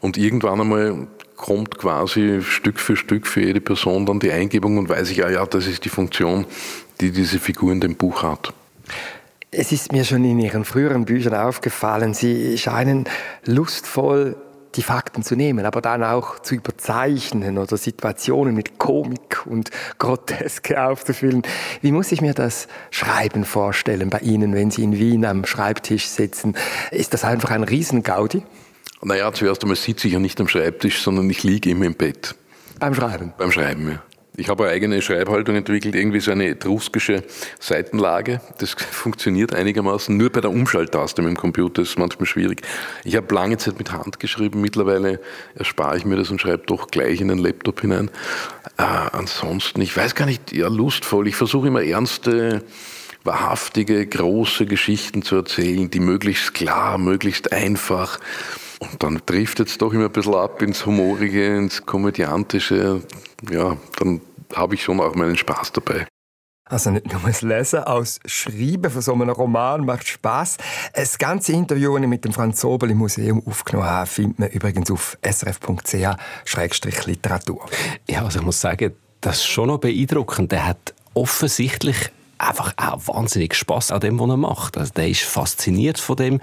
und 0.00 0.18
irgendwann 0.18 0.60
einmal 0.60 1.06
kommt 1.40 1.78
quasi 1.78 2.42
Stück 2.42 2.78
für 2.78 2.96
Stück 2.96 3.26
für 3.26 3.40
jede 3.40 3.60
Person 3.60 4.04
dann 4.04 4.20
die 4.20 4.30
Eingebung 4.30 4.76
und 4.76 4.88
weiß 4.88 5.10
ich, 5.10 5.18
ja, 5.18 5.30
ja, 5.30 5.46
das 5.46 5.66
ist 5.66 5.84
die 5.84 5.88
Funktion, 5.88 6.44
die 7.00 7.10
diese 7.10 7.38
Figur 7.38 7.72
in 7.72 7.80
dem 7.80 7.96
Buch 7.96 8.22
hat. 8.22 8.52
Es 9.50 9.72
ist 9.72 9.90
mir 9.90 10.04
schon 10.04 10.22
in 10.24 10.38
Ihren 10.38 10.64
früheren 10.64 11.06
Büchern 11.06 11.34
aufgefallen, 11.34 12.14
Sie 12.14 12.56
scheinen 12.58 13.06
lustvoll 13.46 14.36
die 14.76 14.82
Fakten 14.82 15.22
zu 15.24 15.34
nehmen, 15.34 15.64
aber 15.64 15.80
dann 15.80 16.04
auch 16.04 16.38
zu 16.38 16.54
überzeichnen 16.54 17.58
oder 17.58 17.76
Situationen 17.76 18.54
mit 18.54 18.78
Komik 18.78 19.44
und 19.46 19.70
Groteske 19.98 20.84
aufzufüllen. 20.84 21.42
Wie 21.80 21.90
muss 21.90 22.12
ich 22.12 22.20
mir 22.20 22.34
das 22.34 22.68
Schreiben 22.90 23.44
vorstellen 23.44 24.10
bei 24.10 24.20
Ihnen, 24.20 24.54
wenn 24.54 24.70
Sie 24.70 24.84
in 24.84 24.96
Wien 24.96 25.24
am 25.24 25.44
Schreibtisch 25.44 26.06
sitzen? 26.06 26.54
Ist 26.92 27.14
das 27.14 27.24
einfach 27.24 27.50
ein 27.50 27.64
Riesengaudi? 27.64 28.44
Naja, 29.02 29.32
zuerst 29.32 29.62
einmal 29.62 29.76
sitze 29.76 30.08
ich 30.08 30.14
ja 30.14 30.18
nicht 30.18 30.40
am 30.40 30.48
Schreibtisch, 30.48 31.00
sondern 31.00 31.28
ich 31.30 31.42
liege 31.42 31.70
immer 31.70 31.86
im 31.86 31.94
Bett. 31.94 32.34
Beim 32.78 32.94
Schreiben? 32.94 33.32
Beim 33.38 33.50
Schreiben, 33.50 33.90
ja. 33.90 34.02
Ich 34.36 34.48
habe 34.48 34.64
eine 34.64 34.72
eigene 34.72 35.02
Schreibhaltung 35.02 35.56
entwickelt, 35.56 35.94
irgendwie 35.94 36.20
so 36.20 36.30
eine 36.30 36.46
etruskische 36.48 37.24
Seitenlage. 37.58 38.40
Das 38.58 38.70
funktioniert 38.90 39.54
einigermaßen. 39.54 40.16
Nur 40.16 40.30
bei 40.30 40.40
der 40.40 40.50
Umschalttaste 40.50 41.20
mit 41.20 41.32
dem 41.32 41.36
Computer 41.36 41.82
ist 41.82 41.90
es 41.90 41.98
manchmal 41.98 42.26
schwierig. 42.26 42.62
Ich 43.04 43.16
habe 43.16 43.34
lange 43.34 43.58
Zeit 43.58 43.78
mit 43.78 43.92
Hand 43.92 44.20
geschrieben. 44.20 44.60
Mittlerweile 44.60 45.20
erspare 45.54 45.96
ich 45.96 46.04
mir 46.04 46.16
das 46.16 46.30
und 46.30 46.40
schreibe 46.40 46.62
doch 46.66 46.86
gleich 46.88 47.20
in 47.20 47.28
den 47.28 47.38
Laptop 47.38 47.80
hinein. 47.80 48.10
Äh, 48.78 48.82
ansonsten, 48.82 49.82
ich 49.82 49.94
weiß 49.94 50.14
gar 50.14 50.26
nicht, 50.26 50.52
ja, 50.52 50.68
lustvoll. 50.68 51.26
Ich 51.28 51.36
versuche 51.36 51.68
immer 51.68 51.82
ernste, 51.82 52.62
wahrhaftige, 53.24 54.06
große 54.06 54.64
Geschichten 54.64 55.22
zu 55.22 55.36
erzählen, 55.36 55.90
die 55.90 56.00
möglichst 56.00 56.54
klar, 56.54 56.96
möglichst 56.96 57.52
einfach 57.52 58.18
und 58.80 59.02
dann 59.02 59.24
trifft 59.24 59.60
es 59.60 59.78
doch 59.78 59.92
immer 59.92 60.06
ein 60.06 60.12
bisschen 60.12 60.34
ab 60.34 60.60
ins 60.62 60.84
Humorige, 60.86 61.56
ins 61.56 61.86
Komödiantische. 61.86 63.02
Ja, 63.50 63.76
dann 63.98 64.20
habe 64.54 64.74
ich 64.74 64.82
schon 64.82 65.00
auch 65.00 65.14
meinen 65.14 65.36
Spaß 65.36 65.72
dabei. 65.72 66.06
Also 66.64 66.90
nicht 66.90 67.12
nur 67.12 67.20
das 67.22 67.42
Lesen, 67.42 67.80
aus 67.80 68.20
Schreiben 68.24 68.90
von 68.90 69.02
so 69.02 69.12
einem 69.12 69.28
Roman 69.30 69.84
macht 69.84 70.08
Spaß. 70.08 70.56
Das 70.94 71.18
ganze 71.18 71.52
Interview, 71.52 71.92
das 71.94 72.02
ich 72.02 72.08
mit 72.08 72.24
dem 72.24 72.32
Franz 72.32 72.60
Sobel 72.60 72.92
im 72.92 72.98
Museum 72.98 73.42
aufgenommen 73.44 73.88
habe, 73.88 74.06
findet 74.06 74.38
man 74.38 74.50
übrigens 74.50 74.88
auf 74.90 75.18
srf.ch-literatur. 75.22 77.66
Ja, 78.08 78.24
also 78.24 78.38
ich 78.38 78.44
muss 78.44 78.60
sagen, 78.60 78.92
das 79.20 79.38
ist 79.38 79.46
schon 79.46 79.66
noch 79.66 79.78
beeindruckend. 79.78 80.52
Der 80.52 80.68
hat 80.68 80.94
offensichtlich 81.12 82.12
einfach 82.38 82.72
auch 82.76 83.08
wahnsinnig 83.08 83.54
Spaß 83.54 83.90
an 83.90 83.98
dem, 84.00 84.20
was 84.20 84.30
er 84.30 84.36
macht. 84.36 84.78
Also 84.78 84.92
der 84.94 85.08
ist 85.08 85.22
fasziniert 85.22 85.98
von 85.98 86.14
dem, 86.16 86.40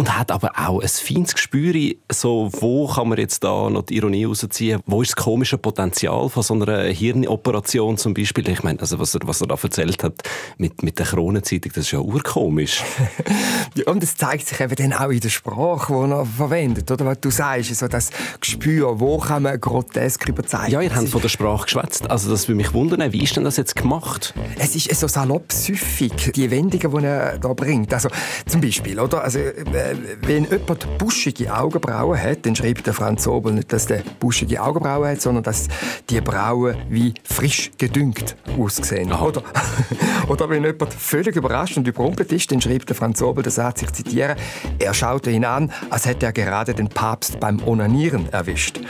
und 0.00 0.16
hat 0.18 0.30
aber 0.30 0.52
auch 0.56 0.80
ein 0.80 0.88
feines 0.88 1.34
Gespür, 1.34 1.74
so, 2.10 2.48
wo 2.52 2.88
kann 2.88 3.10
man 3.10 3.18
jetzt 3.18 3.44
da 3.44 3.68
noch 3.68 3.82
die 3.82 3.96
Ironie 3.96 4.24
rausziehen, 4.24 4.80
wo 4.86 5.02
ist 5.02 5.10
das 5.10 5.22
komische 5.22 5.58
Potenzial 5.58 6.30
von 6.30 6.42
so 6.42 6.54
einer 6.54 6.84
Hirnoperation 6.84 7.98
zum 7.98 8.14
Beispiel. 8.14 8.48
Ich 8.48 8.62
meine, 8.62 8.80
also 8.80 8.98
was, 8.98 9.14
er, 9.14 9.20
was 9.24 9.42
er 9.42 9.48
da 9.48 9.58
erzählt 9.62 10.02
hat 10.02 10.22
mit, 10.56 10.82
mit 10.82 10.98
der 10.98 11.04
Kronenzeitung, 11.04 11.72
das 11.74 11.84
ist 11.84 11.90
ja 11.90 11.98
urkomisch. 11.98 12.82
ja, 13.74 13.92
und 13.92 14.02
es 14.02 14.16
zeigt 14.16 14.46
sich 14.46 14.58
eben 14.58 14.74
dann 14.74 14.94
auch 14.94 15.10
in 15.10 15.20
der 15.20 15.28
Sprache, 15.28 15.92
die 15.92 16.10
er 16.10 16.24
verwendet, 16.24 16.90
oder 16.90 17.04
was 17.04 17.20
du 17.20 17.30
sagst, 17.30 17.74
so 17.74 17.86
das 17.86 18.08
Gespür, 18.40 18.98
wo 19.00 19.18
kann 19.18 19.42
man 19.42 19.60
grotesk 19.60 20.26
überzeichnen. 20.26 20.72
Ja, 20.72 20.80
ihr 20.80 20.94
habt 20.94 21.10
von 21.10 21.20
der 21.20 21.28
Sprache 21.28 21.64
geschwätzt, 21.64 22.10
also 22.10 22.30
das 22.30 22.48
würde 22.48 22.56
mich 22.56 22.72
wundern, 22.72 23.12
wie 23.12 23.22
ist 23.22 23.36
denn 23.36 23.44
das 23.44 23.58
jetzt 23.58 23.76
gemacht? 23.76 24.32
Es 24.58 24.74
ist 24.74 24.98
so 24.98 25.08
salopp 25.08 25.52
süffig, 25.52 26.32
die 26.34 26.50
Wendungen, 26.50 27.02
die 27.02 27.06
er 27.06 27.38
da 27.38 27.52
bringt. 27.52 27.92
Also 27.92 28.08
zum 28.46 28.62
Beispiel, 28.62 28.98
oder? 28.98 29.22
Also, 29.22 29.40
äh, 29.40 29.89
wenn 30.22 30.44
jemand 30.44 30.98
buschige 30.98 31.54
Augenbrauen 31.54 32.20
hat, 32.20 32.46
dann 32.46 32.56
schreibt 32.56 32.86
der 32.86 32.94
Franz 32.94 33.26
Obel 33.26 33.52
nicht, 33.52 33.72
dass 33.72 33.86
der 33.86 34.02
buschige 34.18 34.62
Augenbrauen 34.62 35.08
hat, 35.08 35.20
sondern 35.20 35.42
dass 35.42 35.68
die 36.08 36.20
Brauen 36.20 36.76
wie 36.88 37.14
frisch 37.24 37.70
gedüngt 37.78 38.36
aussehen. 38.58 39.12
Oder, 39.12 39.42
oder 40.28 40.48
wenn 40.50 40.64
jemand 40.64 40.94
völlig 40.94 41.36
überrascht 41.36 41.76
und 41.76 41.86
überrumpelt 41.86 42.32
ist, 42.32 42.50
dann 42.50 42.60
schreibt 42.60 42.88
der 42.88 42.96
Franz 42.96 43.22
Obel 43.22 43.42
den 43.42 43.52
Satz, 43.52 43.82
ich 43.82 43.92
zitiere, 43.92 44.36
er 44.78 44.94
schaute 44.94 45.30
ihn 45.30 45.44
an, 45.44 45.72
als 45.90 46.06
hätte 46.06 46.26
er 46.26 46.32
gerade 46.32 46.74
den 46.74 46.88
Papst 46.88 47.40
beim 47.40 47.62
Onanieren 47.66 48.32
erwischt. 48.32 48.80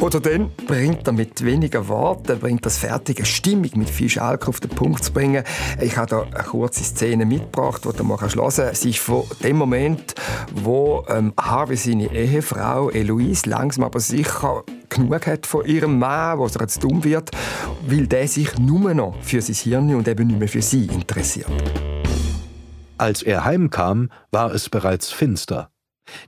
Oder 0.00 0.20
dann 0.20 0.50
bringt 0.66 1.06
er 1.06 1.12
mit 1.12 1.44
weniger 1.44 1.88
Worten, 1.88 2.38
bringt 2.38 2.66
das 2.66 2.78
fertige 2.78 3.24
stimmig 3.24 3.76
mit 3.76 3.90
viel 3.90 4.08
Schalk 4.08 4.48
auf 4.48 4.60
den 4.60 4.70
Punkt 4.70 5.04
zu 5.04 5.12
bringen. 5.12 5.44
Ich 5.80 5.96
habe 5.96 6.08
da 6.08 6.22
eine 6.22 6.44
kurze 6.44 6.84
Szene 6.84 7.26
mitgebracht, 7.26 7.82
die 7.84 7.96
du 7.96 8.04
mal 8.04 8.20
hören. 8.20 8.74
Sie 8.74 8.90
ist 8.90 8.98
von 8.98 9.24
dem 9.42 9.56
Moment, 9.56 10.14
wo 10.52 11.04
ähm, 11.08 11.32
Harvey 11.40 11.76
seine 11.76 12.12
Ehefrau 12.12 12.90
Eloise 12.90 13.48
langsam 13.48 13.84
aber 13.84 14.00
sicher 14.00 14.62
genug 14.88 15.26
hat 15.26 15.46
von 15.46 15.64
ihrem 15.64 15.98
Mann, 15.98 16.38
wo 16.38 16.46
er 16.46 16.60
jetzt 16.60 16.82
dumm 16.82 17.04
wird, 17.04 17.30
weil 17.86 18.06
der 18.06 18.28
sich 18.28 18.58
nur 18.58 18.94
noch 18.94 19.16
für 19.22 19.40
sein 19.40 19.54
Hirn 19.54 19.94
und 19.94 20.08
eben 20.08 20.28
nicht 20.28 20.38
mehr 20.38 20.48
für 20.48 20.62
sie 20.62 20.86
interessiert. 20.86 21.50
Als 22.98 23.22
er 23.22 23.44
heimkam, 23.44 24.10
war 24.30 24.54
es 24.54 24.68
bereits 24.68 25.10
finster. 25.10 25.70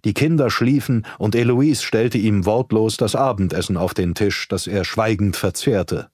Die 0.04 0.14
Kinder 0.14 0.50
schliefen 0.50 1.06
und 1.18 1.34
Eloise 1.34 1.82
stellte 1.82 2.18
ihm 2.18 2.46
wortlos 2.46 2.96
das 2.96 3.14
Abendessen 3.14 3.76
auf 3.76 3.94
den 3.94 4.14
Tisch, 4.14 4.48
das 4.48 4.66
er 4.66 4.84
schweigend 4.84 5.36
verzehrte. 5.36 6.08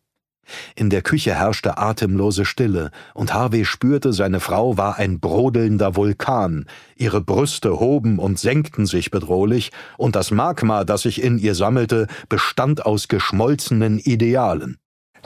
In 0.75 0.91
der 0.91 1.03
Küche 1.03 1.35
herrschte 1.35 1.79
atemlose 1.79 2.45
Stille, 2.45 2.91
und 3.15 3.33
Harvey 3.33 3.65
spürte, 3.65 4.13
seine 4.13 4.41
Frau 4.41 4.77
war 4.77 4.97
ein 4.97 5.21
brodelnder 5.21 5.97
Vulkan, 5.97 6.67
ihre 6.97 7.21
Brüste 7.21 7.79
hoben 7.79 8.19
und 8.19 8.39
senkten 8.39 8.87
sich 8.87 9.11
bedrohlich, 9.11 9.71
und 9.97 10.17
das 10.17 10.31
Magma, 10.31 10.85
das 10.85 11.03
sich 11.03 11.23
in 11.23 11.39
ihr 11.39 11.55
sammelte, 11.55 12.07
bestand 12.29 12.85
aus 12.85 13.09
geschmolzenen 13.09 13.99
Idealen. 13.99 14.79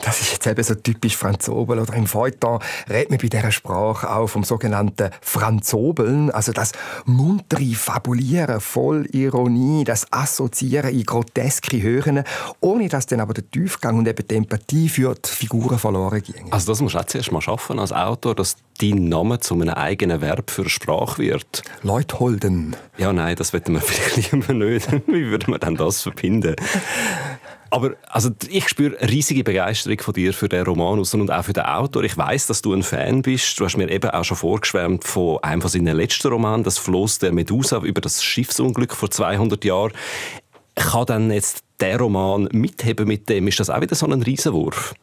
Das 0.03 0.21
ist 0.21 0.31
jetzt 0.31 0.47
eben 0.47 0.63
so 0.63 0.75
typisch 0.75 1.17
Franzobel. 1.17 1.79
Oder 1.79 1.93
im 1.93 2.07
Feuilleton 2.07 2.59
redet 2.89 3.09
man 3.09 3.19
bei 3.19 3.27
dieser 3.27 3.51
Sprache 3.51 4.09
auch 4.09 4.27
vom 4.27 4.43
sogenannten 4.43 5.09
Franzobeln, 5.21 6.29
also 6.31 6.51
das 6.51 6.71
muntere 7.05 7.73
Fabulieren 7.73 8.61
voll 8.61 9.07
Ironie, 9.11 9.83
das 9.83 10.11
Assoziieren 10.11 10.91
in 10.91 11.03
groteske 11.03 11.81
Höhen, 11.81 12.23
ohne 12.59 12.89
dass 12.89 13.07
dann 13.07 13.19
aber 13.19 13.33
der 13.33 13.49
Tiefgang 13.49 13.97
und 13.97 14.07
eben 14.07 14.27
die 14.27 14.35
Empathie 14.35 14.89
für 14.89 15.15
die 15.15 15.29
Figuren 15.29 15.79
verloren 15.79 16.21
gehen. 16.21 16.51
Also 16.51 16.71
das 16.71 16.81
musst 16.81 16.95
du 16.95 16.99
auch 16.99 17.05
zuerst 17.05 17.31
mal 17.31 17.41
schaffen 17.41 17.79
als 17.79 17.91
Autor, 17.91 18.35
dass 18.35 18.57
dein 18.79 19.09
Name 19.09 19.39
zu 19.39 19.55
einem 19.55 19.69
eigenen 19.69 20.21
Verb 20.21 20.51
für 20.51 20.69
Sprache 20.69 21.17
wird. 21.17 21.63
Leute 21.81 22.19
holden. 22.19 22.75
Ja, 22.97 23.11
nein, 23.13 23.35
das 23.35 23.53
wird 23.53 23.67
man 23.69 23.81
vielleicht 23.85 24.31
lieber 24.31 24.53
nicht. 24.53 24.91
Wie 25.07 25.25
würde 25.25 25.49
man 25.49 25.59
denn 25.59 25.75
das 25.75 26.03
verbinden? 26.03 26.55
Aber 27.69 27.95
also, 28.07 28.29
ich 28.49 28.67
spüre 28.69 28.97
riesige 29.09 29.43
Begeisterung 29.43 29.99
von 29.99 30.13
dir 30.13 30.33
für 30.33 30.49
den 30.49 30.63
Roman 30.63 30.99
und 30.99 31.31
auch 31.31 31.43
für 31.43 31.53
den 31.53 31.65
Autor. 31.65 32.03
Ich 32.03 32.17
weiß, 32.17 32.47
dass 32.47 32.61
du 32.61 32.73
ein 32.73 32.83
Fan 32.83 33.21
bist. 33.21 33.59
Du 33.59 33.65
hast 33.65 33.77
mir 33.77 33.89
eben 33.89 34.09
auch 34.09 34.23
schon 34.23 34.37
vorgeschwärmt 34.37 35.03
von 35.03 35.43
einem 35.43 35.61
von 35.61 35.69
seinen 35.69 35.95
letzten 35.95 36.29
Romanen, 36.29 36.63
das 36.63 36.77
Floß 36.77 37.19
der 37.19 37.33
Medusa 37.33 37.79
über 37.79 38.01
das 38.01 38.23
Schiffsunglück 38.23 38.93
vor 38.93 39.11
200 39.11 39.63
Jahren. 39.65 39.91
Kann 40.75 41.05
dann 41.05 41.31
jetzt 41.31 41.66
der 41.79 41.99
Roman 41.99 42.49
mitheben 42.51 43.07
mit 43.07 43.29
dem? 43.29 43.47
Ist 43.47 43.59
das 43.59 43.69
auch 43.69 43.81
wieder 43.81 43.95
so 43.95 44.07
ein 44.07 44.21
Riesenwurf? 44.21 44.93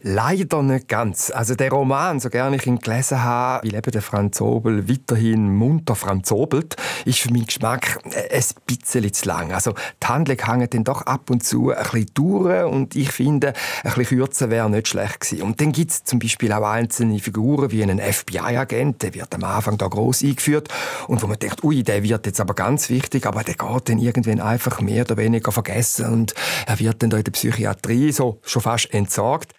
Leider 0.00 0.62
nicht 0.62 0.88
ganz. 0.88 1.30
Also 1.30 1.54
der 1.54 1.70
Roman, 1.70 2.20
so 2.20 2.28
gerne 2.28 2.56
ich 2.56 2.66
ihn 2.66 2.78
gelesen 2.78 3.22
habe, 3.22 3.66
wie 3.66 3.74
eben 3.74 3.90
der 3.90 4.02
Franz 4.02 4.40
Obel 4.40 4.88
weiterhin 4.88 5.54
munter 5.54 5.94
franzobelt, 5.94 6.76
ist 7.04 7.20
für 7.20 7.32
meinen 7.32 7.46
Geschmack 7.46 7.98
ein 8.04 8.44
bisschen 8.66 9.12
zu 9.12 9.28
lang. 9.28 9.52
Also 9.52 9.74
die 10.02 10.06
Handlung 10.06 10.38
hängt 10.38 10.74
dann 10.74 10.84
doch 10.84 11.02
ab 11.02 11.30
und 11.30 11.44
zu 11.44 11.70
ein 11.70 11.82
bisschen 11.82 12.10
durch 12.14 12.64
und 12.64 12.96
ich 12.96 13.10
finde, 13.10 13.52
ein 13.84 13.92
bisschen 13.94 14.18
kürzer 14.18 14.50
wäre 14.50 14.68
nicht 14.70 14.88
schlecht 14.88 15.20
gewesen. 15.20 15.42
Und 15.42 15.60
dann 15.60 15.72
gibt 15.72 15.90
es 15.90 16.04
zum 16.04 16.18
Beispiel 16.18 16.52
auch 16.52 16.64
einzelne 16.64 17.18
Figuren 17.18 17.70
wie 17.70 17.82
einen 17.82 18.00
FBI-Agent, 18.00 19.02
der 19.02 19.14
wird 19.14 19.34
am 19.34 19.44
Anfang 19.44 19.78
da 19.78 19.86
groß 19.86 20.22
eingeführt 20.24 20.68
und 21.06 21.22
wo 21.22 21.26
man 21.26 21.38
denkt, 21.38 21.62
ui, 21.64 21.82
der 21.82 22.02
wird 22.02 22.26
jetzt 22.26 22.40
aber 22.40 22.54
ganz 22.54 22.90
wichtig, 22.90 23.26
aber 23.26 23.44
der 23.44 23.54
geht 23.54 23.88
dann 23.88 23.98
irgendwann 23.98 24.40
einfach 24.40 24.80
mehr 24.80 25.04
oder 25.04 25.16
weniger 25.16 25.52
vergessen 25.52 26.07
und 26.08 26.34
er 26.66 26.78
wird 26.78 27.02
dann 27.02 27.10
da 27.10 27.18
in 27.18 27.24
der 27.24 27.32
Psychiatrie 27.32 28.12
so 28.12 28.40
schon 28.42 28.62
fast 28.62 28.92
entsorgt. 28.92 29.52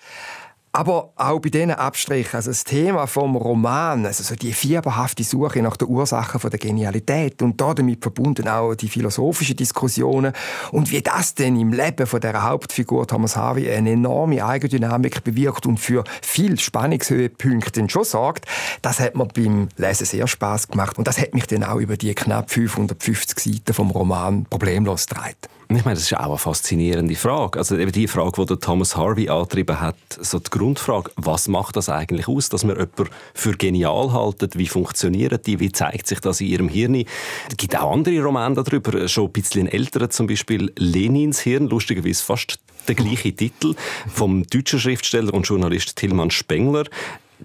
Aber 0.72 1.14
auch 1.16 1.40
bei 1.40 1.50
diesen 1.50 1.72
Abstrichen, 1.72 2.36
also 2.36 2.52
das 2.52 2.64
Thema 2.64 3.08
vom 3.08 3.36
Roman, 3.36 4.06
also 4.06 4.24
so 4.24 4.36
die 4.36 4.54
fieberhafte 4.54 5.24
Suche 5.24 5.64
nach 5.64 5.76
der 5.78 5.90
Ursache 5.90 6.38
von 6.38 6.52
der 6.52 6.60
Genialität 6.60 7.42
und 7.42 7.60
damit 7.60 8.04
verbunden 8.04 8.48
auch 8.48 8.76
die 8.76 8.88
philosophischen 8.88 9.56
Diskussionen 9.56 10.32
und 10.72 10.92
wie 10.92 11.02
das 11.02 11.34
denn 11.34 11.60
im 11.60 11.74
Leben 11.74 12.06
von 12.06 12.22
der 12.22 12.44
Hauptfigur 12.44 13.08
Thomas 13.08 13.36
Harvey 13.36 13.72
eine 13.72 13.94
enorme 13.94 14.46
Eigendynamik 14.46 15.24
bewirkt 15.24 15.66
und 15.66 15.80
für 15.80 16.04
viel 16.22 16.60
Spannungshöhepunkte 16.60 17.90
schon 17.90 18.04
sorgt, 18.04 18.46
das 18.84 19.00
hat 19.00 19.16
mir 19.16 19.26
beim 19.26 19.70
Lesen 19.76 20.06
sehr 20.06 20.28
Spaß 20.28 20.68
gemacht 20.68 21.00
und 21.00 21.08
das 21.08 21.20
hat 21.20 21.34
mich 21.34 21.48
dann 21.48 21.64
auch 21.64 21.78
über 21.78 21.98
die 21.98 22.14
knapp 22.14 22.52
550 22.52 23.40
Seiten 23.40 23.74
vom 23.74 23.90
Roman 23.90 24.46
problemlos 24.46 25.08
getragen. 25.08 25.59
Ich 25.72 25.86
meine, 25.86 25.94
das 25.94 26.06
ist 26.06 26.18
auch 26.18 26.26
eine 26.26 26.38
faszinierende 26.40 27.14
Frage. 27.14 27.60
Also 27.60 27.78
eben 27.78 27.92
die 27.92 28.08
Frage, 28.08 28.44
die 28.44 28.56
Thomas 28.56 28.98
Harvey 28.98 29.30
angetrieben 29.30 29.80
hat, 29.80 29.98
so 30.20 30.40
die 30.40 30.50
Grundfrage, 30.50 31.12
was 31.16 31.48
macht 31.48 31.76
das 31.76 31.90
eigentlich 31.90 32.28
aus, 32.28 32.50
dass 32.50 32.64
man 32.64 32.76
jemanden 32.76 33.08
für 33.36 33.56
genial 33.56 34.12
halten? 34.12 34.50
Wie 34.56 34.66
funktionieren 34.66 35.40
die? 35.46 35.60
Wie 35.60 35.72
zeigt 35.72 36.08
sich 36.08 36.22
das 36.22 36.42
in 36.42 36.48
ihrem 36.48 36.70
Hirn? 36.70 36.96
Es 36.96 37.56
gibt 37.56 37.78
auch 37.78 37.92
andere 37.94 38.20
Romane 38.20 38.56
darüber, 38.56 39.08
schon 39.08 39.26
ein 39.28 39.32
bisschen 39.32 39.68
ältere, 39.68 40.10
zum 40.10 40.26
Beispiel 40.26 40.74
Lenins 40.76 41.42
Hirn, 41.42 41.68
lustigerweise 41.68 42.24
fast 42.24 42.58
der 42.88 42.96
gleiche 42.96 43.32
Titel, 43.32 43.76
vom 44.12 44.42
deutschen 44.48 44.80
Schriftsteller 44.80 45.36
und 45.36 45.48
Journalist 45.48 45.96
Tilman 45.96 46.32
Spengler. 46.32 46.86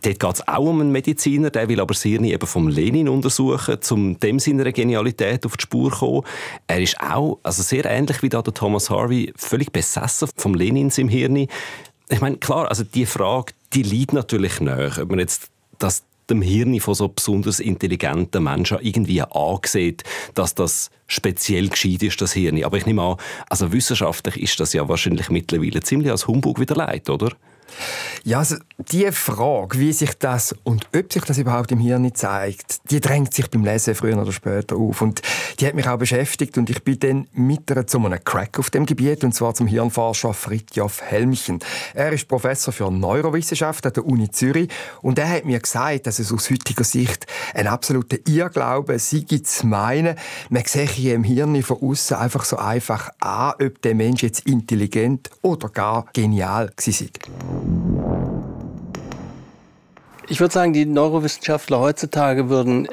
Dort 0.03 0.19
geht 0.19 0.35
es 0.35 0.49
auch 0.49 0.65
um 0.65 0.81
einen 0.81 0.91
Mediziner, 0.91 1.51
der 1.51 1.69
will 1.69 1.81
aber 1.81 1.95
Sirni 1.95 2.33
eben 2.33 2.47
vom 2.47 2.69
Lenin 2.69 3.09
untersuchen, 3.09 3.79
um 3.91 4.19
dem 4.19 4.39
seiner 4.39 4.71
Genialität 4.73 5.47
auf 5.47 5.57
die 5.57 5.63
Spur 5.63 5.93
zu 5.93 5.99
kommen. 5.99 6.23
Er 6.67 6.83
ist 6.83 7.01
auch, 7.01 7.39
also 7.43 7.63
sehr 7.63 7.85
ähnlich 7.85 8.23
wie 8.23 8.29
da 8.29 8.43
der 8.43 8.55
Thomas 8.55 8.91
Harvey, 8.91 9.33
völlig 9.37 9.73
besessen 9.73 10.29
vom 10.37 10.55
Lenins 10.55 10.99
im 10.99 11.09
Hirn. 11.09 11.47
Ich 12.09 12.21
meine, 12.21 12.37
klar, 12.39 12.69
also 12.69 12.83
die 12.83 13.07
Frage, 13.07 13.53
die 13.73 13.83
liegt 13.83 14.13
natürlich 14.13 14.61
nach, 14.61 14.99
ob 14.99 15.11
man 15.11 15.21
jetzt 15.21 15.49
das 15.79 16.03
dem 16.31 16.43
Hirn 16.43 16.81
von 16.81 16.95
so 16.95 17.09
besonders 17.09 17.61
intelligenten 17.61 18.43
Menschen 18.43 18.79
irgendwie 18.81 19.23
angesehen, 19.23 19.99
dass 20.35 20.55
das 20.55 20.91
speziell 21.07 21.69
gescheit 21.69 22.03
ist, 22.03 22.21
das 22.21 22.33
Hirn. 22.33 22.63
Aber 22.65 22.77
ich 22.79 22.87
nehme 22.87 23.03
an, 23.03 23.17
also 23.49 23.73
wissenschaftlich 23.73 24.41
ist 24.41 24.59
das 24.59 24.73
ja 24.73 24.89
wahrscheinlich 24.89 25.29
mittlerweile 25.29 25.81
ziemlich 25.81 26.11
als 26.11 26.27
Humbug 26.27 26.59
wieder 26.59 26.75
leid, 26.75 27.11
oder? 27.11 27.31
Ja, 28.27 28.39
also 28.39 28.57
die 28.79 29.11
Frage, 29.13 29.79
wie 29.79 29.93
sich 29.93 30.15
das 30.19 30.55
und 30.65 30.89
ob 30.97 31.13
sich 31.13 31.25
das 31.25 31.37
überhaupt 31.37 31.71
im 31.73 31.79
Hirn 31.79 32.15
zeigt, 32.15 32.91
die 32.91 33.01
drängt 33.01 33.35
sich 33.35 33.51
beim 33.51 33.65
Lesen 33.65 33.95
früher 33.95 34.17
oder 34.17 34.33
später 34.33 34.77
auf. 34.77 35.03
Und 35.03 35.21
die 35.61 35.67
hat 35.67 35.75
mich 35.75 35.87
auch 35.87 35.99
beschäftigt 35.99 36.57
und 36.57 36.71
ich 36.71 36.83
bin 36.83 36.99
dann 37.01 37.29
mit 37.33 37.65
zu 37.87 37.99
einem 37.99 38.25
Crack 38.25 38.59
auf 38.59 38.71
dem 38.71 38.87
Gebiet, 38.87 39.25
und 39.25 39.35
zwar 39.35 39.55
zum 39.55 39.67
Hirnforscher 39.67 40.33
Fritjof 40.33 41.03
Helmchen. 41.03 41.59
Er 41.93 42.13
ist 42.13 42.27
Professor 42.27 42.73
für 42.73 42.91
Neurowissenschaft 42.91 43.85
an 43.87 43.93
der 43.93 44.07
Uni 44.07 44.31
Zürich 44.31 44.71
und 45.03 45.19
er 45.19 45.29
hat 45.29 45.45
mir 45.45 45.61
gesagt, 45.61 46.07
dass 46.07 46.19
es 46.19 46.33
aus 46.33 46.51
heutiger 46.51 46.85
Sicht 46.85 47.27
ein 47.53 47.67
absoluter 47.67 48.17
Irrglaube 48.27 48.99
sei 48.99 49.25
zu 49.43 49.67
meinen, 49.67 50.17
man 50.49 50.65
sehe 50.65 51.15
im 51.15 51.25
Hirn 51.25 51.63
von 51.63 51.83
außen 51.83 52.17
einfach 52.17 52.45
so 52.45 52.57
einfach 52.57 53.11
an, 53.21 53.55
ob 53.63 53.83
der 53.83 53.95
Mensch 53.95 54.23
jetzt 54.23 54.47
intelligent 54.47 55.31
oder 55.43 55.69
gar 55.69 56.07
genial 56.13 56.71
war. 56.75 57.54
Ich 60.29 60.41
würde 60.41 60.53
sagen, 60.53 60.73
die 60.73 60.87
Neurowissenschaftler 60.87 61.81
heutzutage 61.81 62.49
würden 62.49 62.89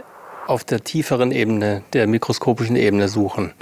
auf 0.48 0.64
der 0.64 0.84
tieferen 0.84 1.32
Ebene, 1.32 1.84
der 1.94 2.08
mikroskopischen 2.08 2.76
Ebene 2.76 3.08
suchen. 3.08 3.54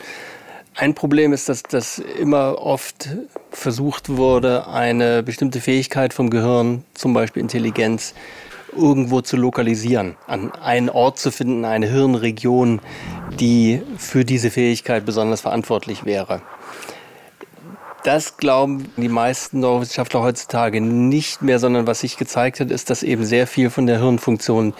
Ein 0.75 0.95
Problem 0.95 1.33
ist, 1.33 1.49
dass 1.49 1.63
das 1.63 1.99
immer 1.99 2.61
oft 2.61 3.09
versucht 3.51 4.09
wurde, 4.09 4.67
eine 4.67 5.23
bestimmte 5.23 5.59
Fähigkeit 5.59 6.13
vom 6.13 6.29
Gehirn, 6.29 6.83
zum 6.93 7.13
Beispiel 7.13 7.41
Intelligenz, 7.41 8.13
irgendwo 8.75 9.21
zu 9.21 9.35
lokalisieren, 9.35 10.15
an 10.27 10.51
einen 10.51 10.89
Ort 10.89 11.19
zu 11.19 11.31
finden, 11.31 11.65
eine 11.65 11.87
Hirnregion, 11.87 12.81
die 13.39 13.81
für 13.97 14.25
diese 14.25 14.51
Fähigkeit 14.51 15.05
besonders 15.05 15.41
verantwortlich 15.41 16.05
wäre. 16.05 16.41
Das 18.03 18.37
glauben 18.37 18.89
die 18.95 19.09
meisten 19.09 19.59
Neurowissenschaftler 19.59 20.21
heutzutage 20.21 20.79
nicht 20.79 21.41
mehr, 21.41 21.59
sondern 21.59 21.85
was 21.85 21.99
sich 21.99 22.15
gezeigt 22.15 22.59
hat, 22.59 22.71
ist, 22.71 22.89
dass 22.89 23.03
eben 23.03 23.25
sehr 23.25 23.45
viel 23.45 23.69
von 23.69 23.87
der 23.87 23.99
Hirnfunktion 23.99 24.73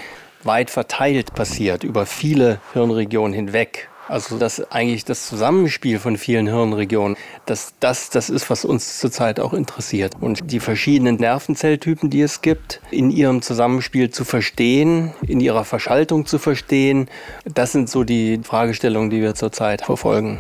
weit 0.44 0.70
verteilt 0.70 1.34
passiert, 1.34 1.84
über 1.84 2.06
viele 2.06 2.62
Hirnregionen 2.74 3.34
hinweg. 3.34 3.90
Also 4.08 4.40
dass 4.40 4.72
eigentlich 4.72 5.06
das 5.06 5.28
Zusammenspiel 5.28 6.00
von 6.00 6.18
vielen 6.18 6.48
Hirnregionen, 6.48 7.16
dass 7.46 7.76
das 7.80 8.10
das 8.10 8.32
ist, 8.32 8.50
was 8.50 8.66
uns 8.66 8.98
zurzeit 8.98 9.40
auch 9.40 9.54
interessiert. 9.54 10.16
Und 10.20 10.52
die 10.52 10.60
verschiedenen 10.60 11.18
Nervenzelltypen, 11.18 12.10
die 12.10 12.22
es 12.22 12.42
gibt, 12.42 12.82
in 12.90 13.12
ihrem 13.12 13.44
Zusammenspiel 13.44 14.10
zu 14.10 14.26
verstehen, 14.26 15.14
in 15.22 15.40
ihrer 15.40 15.64
Verschaltung 15.64 16.26
zu 16.26 16.40
verstehen, 16.40 17.08
das 17.46 17.72
sind 17.72 17.88
so 17.88 18.04
die 18.04 18.40
Fragestellungen, 18.44 19.12
die 19.12 19.22
wir 19.22 19.36
zurzeit 19.36 19.84
verfolgen. 19.84 20.40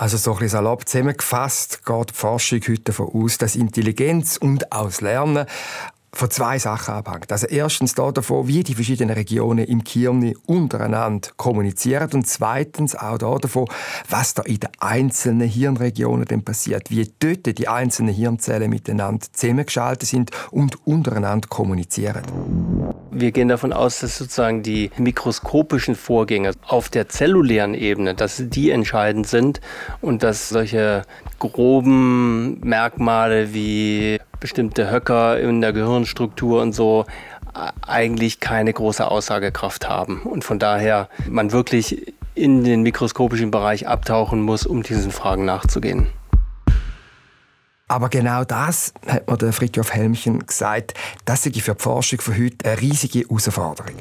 Also 0.00 0.16
so 0.16 0.30
ein 0.30 0.38
bisschen 0.38 0.48
salopp 0.48 0.88
zusammengefasst 0.88 1.84
geht 1.84 2.08
die 2.08 2.14
Forschung 2.14 2.60
heute 2.66 2.80
davon 2.84 3.10
aus, 3.12 3.36
dass 3.36 3.54
Intelligenz 3.54 4.38
und 4.38 4.72
auch 4.72 4.86
das 4.86 5.02
Lernen 5.02 5.44
von 6.10 6.30
zwei 6.30 6.58
Sachen 6.58 6.94
abhängt. 6.94 7.30
Also 7.30 7.46
erstens 7.46 7.94
davon, 7.94 8.48
wie 8.48 8.62
die 8.62 8.74
verschiedenen 8.74 9.14
Regionen 9.14 9.66
im 9.66 9.84
Gehirn 9.84 10.32
untereinander 10.46 11.28
kommunizieren 11.36 12.08
und 12.14 12.26
zweitens 12.26 12.96
auch 12.96 13.18
davon, 13.18 13.66
was 14.08 14.32
da 14.32 14.40
in 14.44 14.60
den 14.60 14.70
einzelnen 14.78 15.46
Hirnregionen 15.46 16.24
denn 16.24 16.46
passiert, 16.46 16.90
wie 16.90 17.12
dort 17.18 17.58
die 17.58 17.68
einzelnen 17.68 18.14
Hirnzellen 18.14 18.70
miteinander 18.70 19.26
zusammengeschaltet 19.30 20.08
sind 20.08 20.30
und 20.50 20.86
untereinander 20.86 21.46
kommunizieren. 21.46 22.22
Wir 23.10 23.32
gehen 23.32 23.48
davon 23.48 23.72
aus, 23.72 24.00
dass 24.00 24.18
sozusagen 24.18 24.62
die 24.62 24.90
mikroskopischen 24.96 25.94
Vorgänge 25.94 26.52
auf 26.66 26.88
der 26.88 27.08
zellulären 27.08 27.74
Ebene, 27.74 28.14
dass 28.14 28.42
die 28.46 28.70
entscheidend 28.70 29.26
sind 29.26 29.60
und 30.00 30.22
dass 30.22 30.48
solche 30.48 31.02
groben 31.38 32.60
Merkmale 32.60 33.52
wie 33.52 34.20
bestimmte 34.38 34.90
Höcker 34.90 35.40
in 35.40 35.60
der 35.60 35.72
Gehirnstruktur 35.72 36.62
und 36.62 36.72
so 36.72 37.04
eigentlich 37.86 38.40
keine 38.40 38.72
große 38.72 39.06
Aussagekraft 39.06 39.88
haben. 39.88 40.22
Und 40.22 40.44
von 40.44 40.58
daher 40.58 41.08
man 41.28 41.52
wirklich 41.52 42.14
in 42.34 42.64
den 42.64 42.82
mikroskopischen 42.82 43.50
Bereich 43.50 43.88
abtauchen 43.88 44.40
muss, 44.40 44.66
um 44.66 44.82
diesen 44.82 45.10
Fragen 45.10 45.44
nachzugehen. 45.44 46.06
Aber 47.90 48.08
genau 48.08 48.44
das, 48.44 48.94
hat 49.08 49.28
mir 49.28 49.36
der 49.36 49.52
Fritjof 49.52 49.92
Helmchen 49.92 50.46
gesagt, 50.46 50.94
das 51.24 51.42
sei 51.42 51.50
für 51.50 51.74
die 51.74 51.82
Forschung 51.82 52.20
von 52.20 52.38
heute 52.38 52.64
eine 52.64 52.80
riesige 52.80 53.26
Herausforderung. 53.28 53.96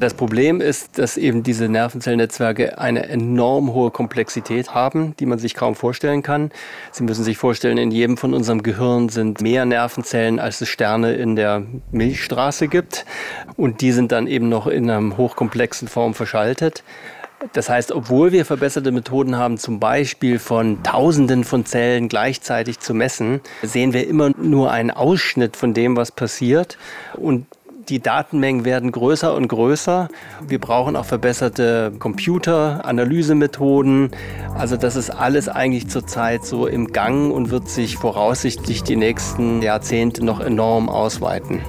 Das 0.00 0.12
Problem 0.12 0.60
ist, 0.60 0.98
dass 0.98 1.16
eben 1.16 1.44
diese 1.44 1.68
Nervenzellnetzwerke 1.68 2.78
eine 2.78 3.08
enorm 3.08 3.72
hohe 3.72 3.92
Komplexität 3.92 4.74
haben, 4.74 5.14
die 5.20 5.26
man 5.26 5.38
sich 5.38 5.54
kaum 5.54 5.76
vorstellen 5.76 6.24
kann. 6.24 6.50
Sie 6.90 7.04
müssen 7.04 7.22
sich 7.22 7.38
vorstellen, 7.38 7.78
in 7.78 7.92
jedem 7.92 8.16
von 8.16 8.34
unserem 8.34 8.64
Gehirn 8.64 9.08
sind 9.08 9.40
mehr 9.40 9.64
Nervenzellen, 9.64 10.40
als 10.40 10.60
es 10.60 10.68
Sterne 10.68 11.14
in 11.14 11.36
der 11.36 11.62
Milchstraße 11.92 12.66
gibt. 12.66 13.06
Und 13.54 13.82
die 13.82 13.92
sind 13.92 14.10
dann 14.10 14.26
eben 14.26 14.48
noch 14.48 14.66
in 14.66 14.90
einer 14.90 15.16
hochkomplexen 15.16 15.86
Form 15.86 16.12
verschaltet. 16.12 16.82
Das 17.52 17.68
heißt, 17.68 17.92
obwohl 17.92 18.32
wir 18.32 18.44
verbesserte 18.44 18.92
Methoden 18.92 19.36
haben, 19.36 19.58
zum 19.58 19.80
Beispiel 19.80 20.38
von 20.38 20.82
Tausenden 20.82 21.44
von 21.44 21.66
Zellen 21.66 22.08
gleichzeitig 22.08 22.80
zu 22.80 22.94
messen, 22.94 23.40
sehen 23.62 23.92
wir 23.92 24.06
immer 24.06 24.30
nur 24.36 24.70
einen 24.70 24.90
Ausschnitt 24.90 25.56
von 25.56 25.74
dem, 25.74 25.96
was 25.96 26.12
passiert. 26.12 26.78
Und 27.14 27.46
die 27.88 28.00
Datenmengen 28.00 28.64
werden 28.64 28.92
größer 28.92 29.34
und 29.34 29.48
größer. 29.48 30.08
Wir 30.46 30.60
brauchen 30.60 30.94
auch 30.96 31.04
verbesserte 31.04 31.92
Computeranalysemethoden. 31.98 34.10
Also 34.56 34.76
das 34.76 34.96
ist 34.96 35.10
alles 35.10 35.48
eigentlich 35.48 35.88
zurzeit 35.88 36.44
so 36.44 36.66
im 36.66 36.92
Gang 36.92 37.32
und 37.32 37.50
wird 37.50 37.68
sich 37.68 37.96
voraussichtlich 37.96 38.84
die 38.84 38.96
nächsten 38.96 39.62
Jahrzehnte 39.62 40.24
noch 40.24 40.40
enorm 40.40 40.88
ausweiten. 40.88 41.60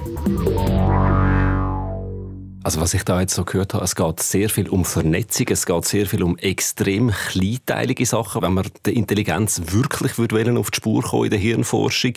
Also 2.64 2.80
was 2.80 2.94
ich 2.94 3.04
da 3.04 3.20
jetzt 3.20 3.34
so 3.34 3.44
gehört 3.44 3.74
habe, 3.74 3.84
es 3.84 3.94
geht 3.94 4.20
sehr 4.20 4.48
viel 4.48 4.70
um 4.70 4.86
Vernetzung, 4.86 5.48
es 5.50 5.66
geht 5.66 5.84
sehr 5.84 6.06
viel 6.06 6.22
um 6.22 6.38
extrem 6.38 7.10
kleinteilige 7.10 8.06
Sachen, 8.06 8.40
wenn 8.40 8.54
man 8.54 8.66
der 8.86 8.94
Intelligenz 8.94 9.60
wirklich 9.66 10.16
würde 10.16 10.58
auf 10.58 10.70
die 10.70 10.76
Spur 10.76 11.02
kommen 11.02 11.24
in 11.24 11.30
der 11.30 11.38
Hirnforschung. 11.38 12.14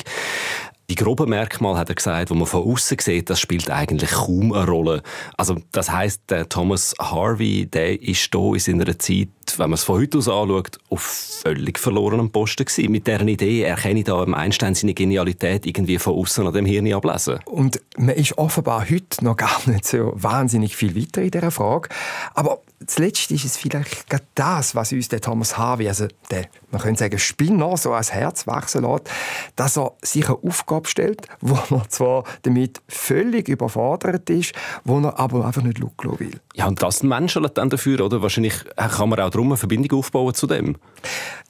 Die 0.90 0.96
groben 0.96 1.30
Merkmale, 1.30 1.78
hat 1.78 1.90
er 1.90 1.96
gesagt, 1.96 2.30
wo 2.30 2.34
man 2.34 2.46
von 2.48 2.64
außen 2.64 2.98
sieht, 3.02 3.30
das 3.30 3.42
spielt 3.42 3.70
eigentlich 3.70 4.10
kaum 4.10 4.54
eine 4.54 4.66
Rolle. 4.66 5.04
Also 5.36 5.58
das 5.74 5.92
heißt, 5.92 6.22
der 6.30 6.48
Thomas 6.48 6.96
Harvey, 6.98 7.66
der 7.66 8.02
ist 8.02 8.30
hier 8.34 8.54
in 8.54 8.60
seiner 8.60 8.98
Zeit, 8.98 9.28
wenn 9.58 9.70
man 9.70 9.74
es 9.74 9.84
von 9.84 10.00
heute 10.00 10.20
aus 10.20 10.30
anschaut, 10.30 10.78
auf 10.90 11.02
völlig 11.02 11.78
verlorenem 11.78 12.32
Posten 12.32 12.64
gewesen. 12.64 12.90
Mit 12.90 13.06
dieser 13.06 13.28
Idee 13.28 13.64
erkenne 13.64 14.00
ich 14.00 14.06
da 14.06 14.24
im 14.24 14.34
Einstein 14.34 14.76
seine 14.76 14.94
Genialität 14.94 15.66
irgendwie 15.66 15.98
von 15.98 16.14
außen 16.14 16.48
an 16.48 16.54
dem 16.54 16.66
Hirn 16.66 16.94
ablesen. 16.94 17.40
Und 17.44 17.82
man 17.98 18.16
ist 18.16 18.38
offenbar 18.38 18.90
heute 18.90 19.26
noch 19.26 19.36
gar 19.36 19.60
nicht 19.66 19.84
so 19.84 20.14
wahnsinnig 20.16 20.78
viel 20.78 20.96
weiter 20.96 21.22
in 21.22 21.32
dieser 21.32 21.52
Frage. 21.52 21.90
Aber 22.34 22.62
zuletzt 22.88 23.32
ist 23.32 23.46
es 23.46 23.58
vielleicht 23.58 24.10
gerade 24.10 24.26
das, 24.36 24.74
was 24.76 24.92
uns 24.92 25.10
der 25.10 25.22
Thomas 25.22 25.58
Harvey, 25.58 25.88
also 25.88 26.08
der, 26.32 26.46
man 26.72 26.82
könnte 26.82 27.00
sagen, 27.00 27.20
Spinner, 27.20 27.78
so 27.78 27.94
ans 27.94 28.12
Herz 28.12 28.48
wachsen 28.48 28.84
lässt, 28.84 29.10
dass 29.56 29.78
er 29.78 29.94
sich 30.02 30.28
eine 30.28 30.38
Aufgabe 30.44 30.88
stellt, 30.88 31.28
wo 31.42 31.56
er 31.76 31.90
zwar 31.90 32.24
damit 32.44 32.82
völlig 32.88 33.48
überfordert 33.50 34.30
ist, 34.30 34.54
wo 34.84 35.00
er 35.00 35.20
aber 35.20 35.46
einfach 35.46 35.62
nicht 35.62 35.80
schauen 35.80 36.20
will. 36.20 36.40
Ja, 36.56 36.68
und 36.68 36.82
das 36.82 37.04
Menschen 37.04 37.48
dann 37.54 37.70
dafür, 37.70 38.02
oder? 38.02 38.22
Wahrscheinlich 38.22 38.64
kann 38.76 39.10
man 39.10 39.20
auch 39.20 39.30
darum 39.30 39.48
eine 39.48 39.58
Verbindung 39.58 40.00
aufbauen 40.00 40.34
zu 40.34 40.48
dem. 40.48 40.78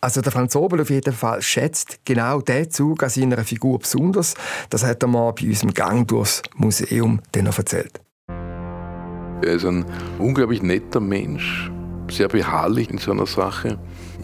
Also 0.01 0.21
der 0.21 0.31
Franz 0.31 0.55
Obel 0.55 0.81
auf 0.81 0.89
jeden 0.89 1.13
Fall 1.13 1.41
schätzt 1.41 1.99
genau 2.05 2.41
diesen 2.41 2.71
Zug 2.71 3.03
an 3.03 3.09
seiner 3.09 3.43
Figur 3.43 3.79
besonders. 3.79 4.35
Das 4.69 4.83
hat 4.83 5.03
er 5.03 5.07
mal 5.07 5.31
bei 5.33 5.47
unserem 5.47 5.73
Gang 5.73 6.07
durchs 6.07 6.41
Museum 6.55 7.21
dann 7.31 7.45
erzählt. 7.47 8.01
Er 9.41 9.53
ist 9.53 9.65
ein 9.65 9.85
unglaublich 10.19 10.63
netter 10.63 10.99
Mensch, 10.99 11.71
sehr 12.09 12.27
beharrlich 12.27 12.89
in 12.89 12.97
seiner 12.97 13.25
Sache. 13.25 13.77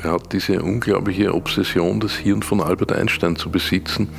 Er 0.04 0.12
hat 0.12 0.34
diese 0.34 0.62
unglaubliche 0.62 1.34
Obsession, 1.34 2.00
das 2.00 2.16
Hirn 2.16 2.42
von 2.42 2.62
Albert 2.62 2.92
Einstein 2.92 3.36
zu 3.36 3.50
besitzen 3.50 4.10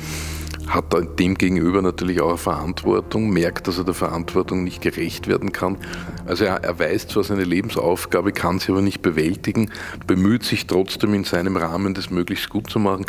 hat 0.67 0.85
dem 1.19 1.35
gegenüber 1.35 1.81
natürlich 1.81 2.21
auch 2.21 2.29
eine 2.29 2.37
Verantwortung, 2.37 3.29
merkt, 3.29 3.67
dass 3.67 3.77
er 3.77 3.83
der 3.83 3.93
Verantwortung 3.93 4.63
nicht 4.63 4.81
gerecht 4.81 5.27
werden 5.27 5.51
kann. 5.51 5.77
Also 6.25 6.45
er, 6.45 6.63
er 6.63 6.79
weiß 6.79 7.07
zwar 7.07 7.23
seine 7.23 7.43
Lebensaufgabe, 7.43 8.31
kann 8.31 8.59
sie 8.59 8.71
aber 8.71 8.81
nicht 8.81 9.01
bewältigen, 9.01 9.71
bemüht 10.07 10.43
sich 10.43 10.67
trotzdem 10.67 11.13
in 11.13 11.23
seinem 11.23 11.57
Rahmen, 11.57 11.93
das 11.93 12.09
möglichst 12.09 12.49
gut 12.49 12.69
zu 12.69 12.79
machen. 12.79 13.05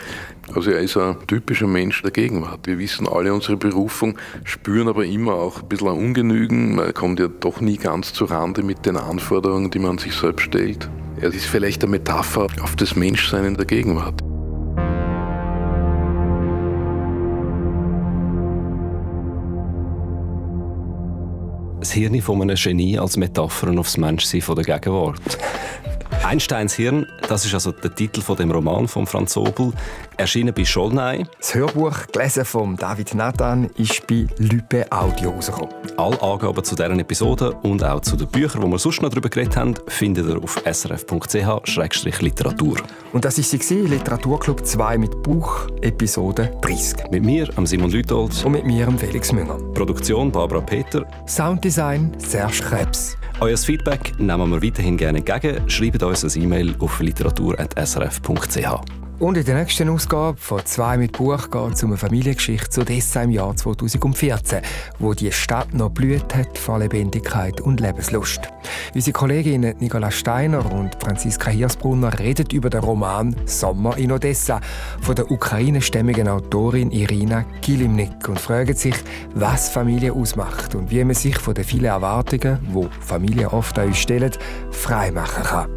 Also 0.55 0.71
er 0.71 0.81
ist 0.81 0.97
ein 0.97 1.17
typischer 1.27 1.67
Mensch 1.67 2.03
der 2.03 2.11
Gegenwart. 2.11 2.67
Wir 2.67 2.79
wissen 2.79 3.09
alle 3.09 3.33
unsere 3.33 3.57
Berufung, 3.57 4.17
spüren 4.45 4.89
aber 4.89 5.05
immer 5.05 5.35
auch 5.35 5.63
ein 5.63 5.69
bisschen 5.69 5.89
ein 5.89 5.97
Ungenügen. 5.97 6.75
Man 6.77 6.95
kommt 6.95 7.21
ja 7.21 7.29
doch 7.29 7.61
nie 7.61 7.77
ganz 7.77 8.13
zu 8.13 8.27
Rande 8.27 8.63
mit 8.63 8.87
den 8.87 8.97
Anforderungen, 8.97 9.71
die 9.71 9.79
man 9.79 9.99
sich 9.99 10.15
selbst 10.15 10.43
stellt. 10.43 10.89
Er 11.21 11.33
ist 11.33 11.47
vielleicht 11.47 11.83
eine 11.83 11.93
Metapher 11.93 12.47
auf 12.61 12.77
das 12.77 12.95
Menschsein 12.95 13.45
in 13.45 13.55
der 13.57 13.65
Gegenwart. 13.65 14.23
Das 21.79 21.93
Hirn 21.93 22.21
von 22.23 22.43
einem 22.43 22.57
Genie 22.57 22.99
als 22.99 23.17
Metapher 23.17 23.79
aufs 23.79 23.97
Menschsein 23.97 24.43
der 24.55 24.65
Gegenwart. 24.65 25.39
Einsteins 26.25 26.75
Hirn, 26.75 27.07
das 27.29 27.45
ist 27.45 27.53
also 27.55 27.71
der 27.73 27.95
Titel 27.95 28.21
von 28.21 28.37
dem 28.37 28.51
Roman 28.51 28.89
von 28.89 29.07
Franz 29.07 29.37
Obel, 29.37 29.73
erschienen 30.17 30.53
bei 30.55 30.65
Schollnei. 30.65 31.25
Das 31.39 31.55
Hörbuch, 31.55 32.07
gelesen 32.13 32.45
von 32.45 32.77
David 32.77 33.15
Nathan, 33.15 33.71
ist 33.77 34.05
bei 34.07 34.27
Lübe 34.39 34.87
Audio 34.91 35.31
rausgekommen. 35.31 35.73
Alle 35.97 36.21
Angaben 36.21 36.65
zu 36.65 36.75
deren 36.75 36.99
Episode 36.99 37.53
und 37.63 37.85
auch 37.85 38.01
zu 38.01 38.17
den 38.17 38.27
Büchern, 38.29 38.63
die 38.63 38.69
wir 38.69 38.79
sonst 38.79 39.03
noch 39.03 39.11
darüber 39.11 39.29
geredet 39.29 39.57
haben, 39.57 39.75
findet 39.89 40.27
ihr 40.27 40.43
auf 40.43 40.61
srf.ch-literatur. 40.65 42.79
Und 43.13 43.25
das 43.25 43.39
war 43.39 43.45
sie, 43.45 43.83
Literaturclub 43.83 44.67
2 44.67 44.99
mit 44.99 45.23
Buch, 45.23 45.69
Episode 45.83 46.51
30. 46.61 47.11
Mit 47.11 47.25
mir, 47.25 47.49
am 47.57 47.67
Simon 47.67 47.91
Lütold. 47.91 48.45
Und 48.45 48.53
mit 48.53 48.65
mir, 48.65 48.91
Felix 48.99 49.33
Münger. 49.33 49.59
Produktion 49.75 50.33
Barbara 50.33 50.61
Peter. 50.61 51.05
Sounddesign 51.27 52.13
Serge 52.19 52.63
Krebs. 52.63 53.17
Euer 53.39 53.59
Feedback 53.59 54.19
nehmen 54.19 54.51
wir 54.51 54.63
weiterhin 54.63 54.97
gerne 54.97 55.19
entgegen. 55.19 55.69
Schreibt 55.69 56.03
uns 56.03 56.25
ein 56.25 56.43
E-Mail 56.43 56.75
auf 56.79 57.01
literatur.srf.ch. 57.01 59.06
Und 59.19 59.39
in 59.39 59.47
der 59.47 59.55
nächsten 59.55 59.89
Ausgabe 59.89 60.37
von 60.37 60.61
«Zwei 60.67 60.99
mit 60.99 61.13
Buch» 61.13 61.51
geht 61.51 61.73
es 61.73 61.83
um 61.83 61.91
eine 61.91 61.97
Familiengeschichte 61.97 62.69
zu 62.69 62.85
Dessa 62.85 63.23
im 63.23 63.31
Jahr 63.31 63.57
2014, 63.57 64.61
wo 64.99 65.15
die 65.15 65.33
Stadt 65.33 65.73
noch 65.73 65.89
blüht 65.89 66.35
hat 66.35 66.59
vor 66.59 66.79
Lebendigkeit 66.81 67.63
und 67.63 67.81
Lebenslust. 67.81 68.41
Unsere 68.95 69.15
Kolleginnen 69.15 69.75
Nicola 69.79 70.11
Steiner 70.11 70.71
und 70.71 70.97
Franziska 71.03 71.51
Hirsbrunner 71.51 72.19
reden 72.19 72.49
über 72.53 72.69
den 72.69 72.81
Roman 72.81 73.35
«Sommer 73.47 73.97
in 73.97 74.13
Odessa» 74.13 74.61
von 75.01 75.15
der 75.15 75.31
ukrainischstämmigen 75.31 76.29
Autorin 76.29 76.91
Irina 76.91 77.47
Kilimnik 77.63 78.29
und 78.29 78.39
fragen 78.39 78.77
sich, 78.77 78.97
was 79.35 79.71
Familie 79.71 80.13
ausmacht 80.13 80.75
und 80.75 80.91
wie 80.91 81.03
man 81.03 81.15
sich 81.15 81.39
von 81.39 81.55
den 81.55 81.65
vielen 81.65 81.87
Erwartungen, 81.87 82.59
wo 82.71 82.91
Familie 83.01 83.51
oft 83.51 83.79
an 83.79 83.87
uns 83.87 83.97
stellen, 83.97 84.33
freimachen 84.71 85.43
kann. 85.43 85.76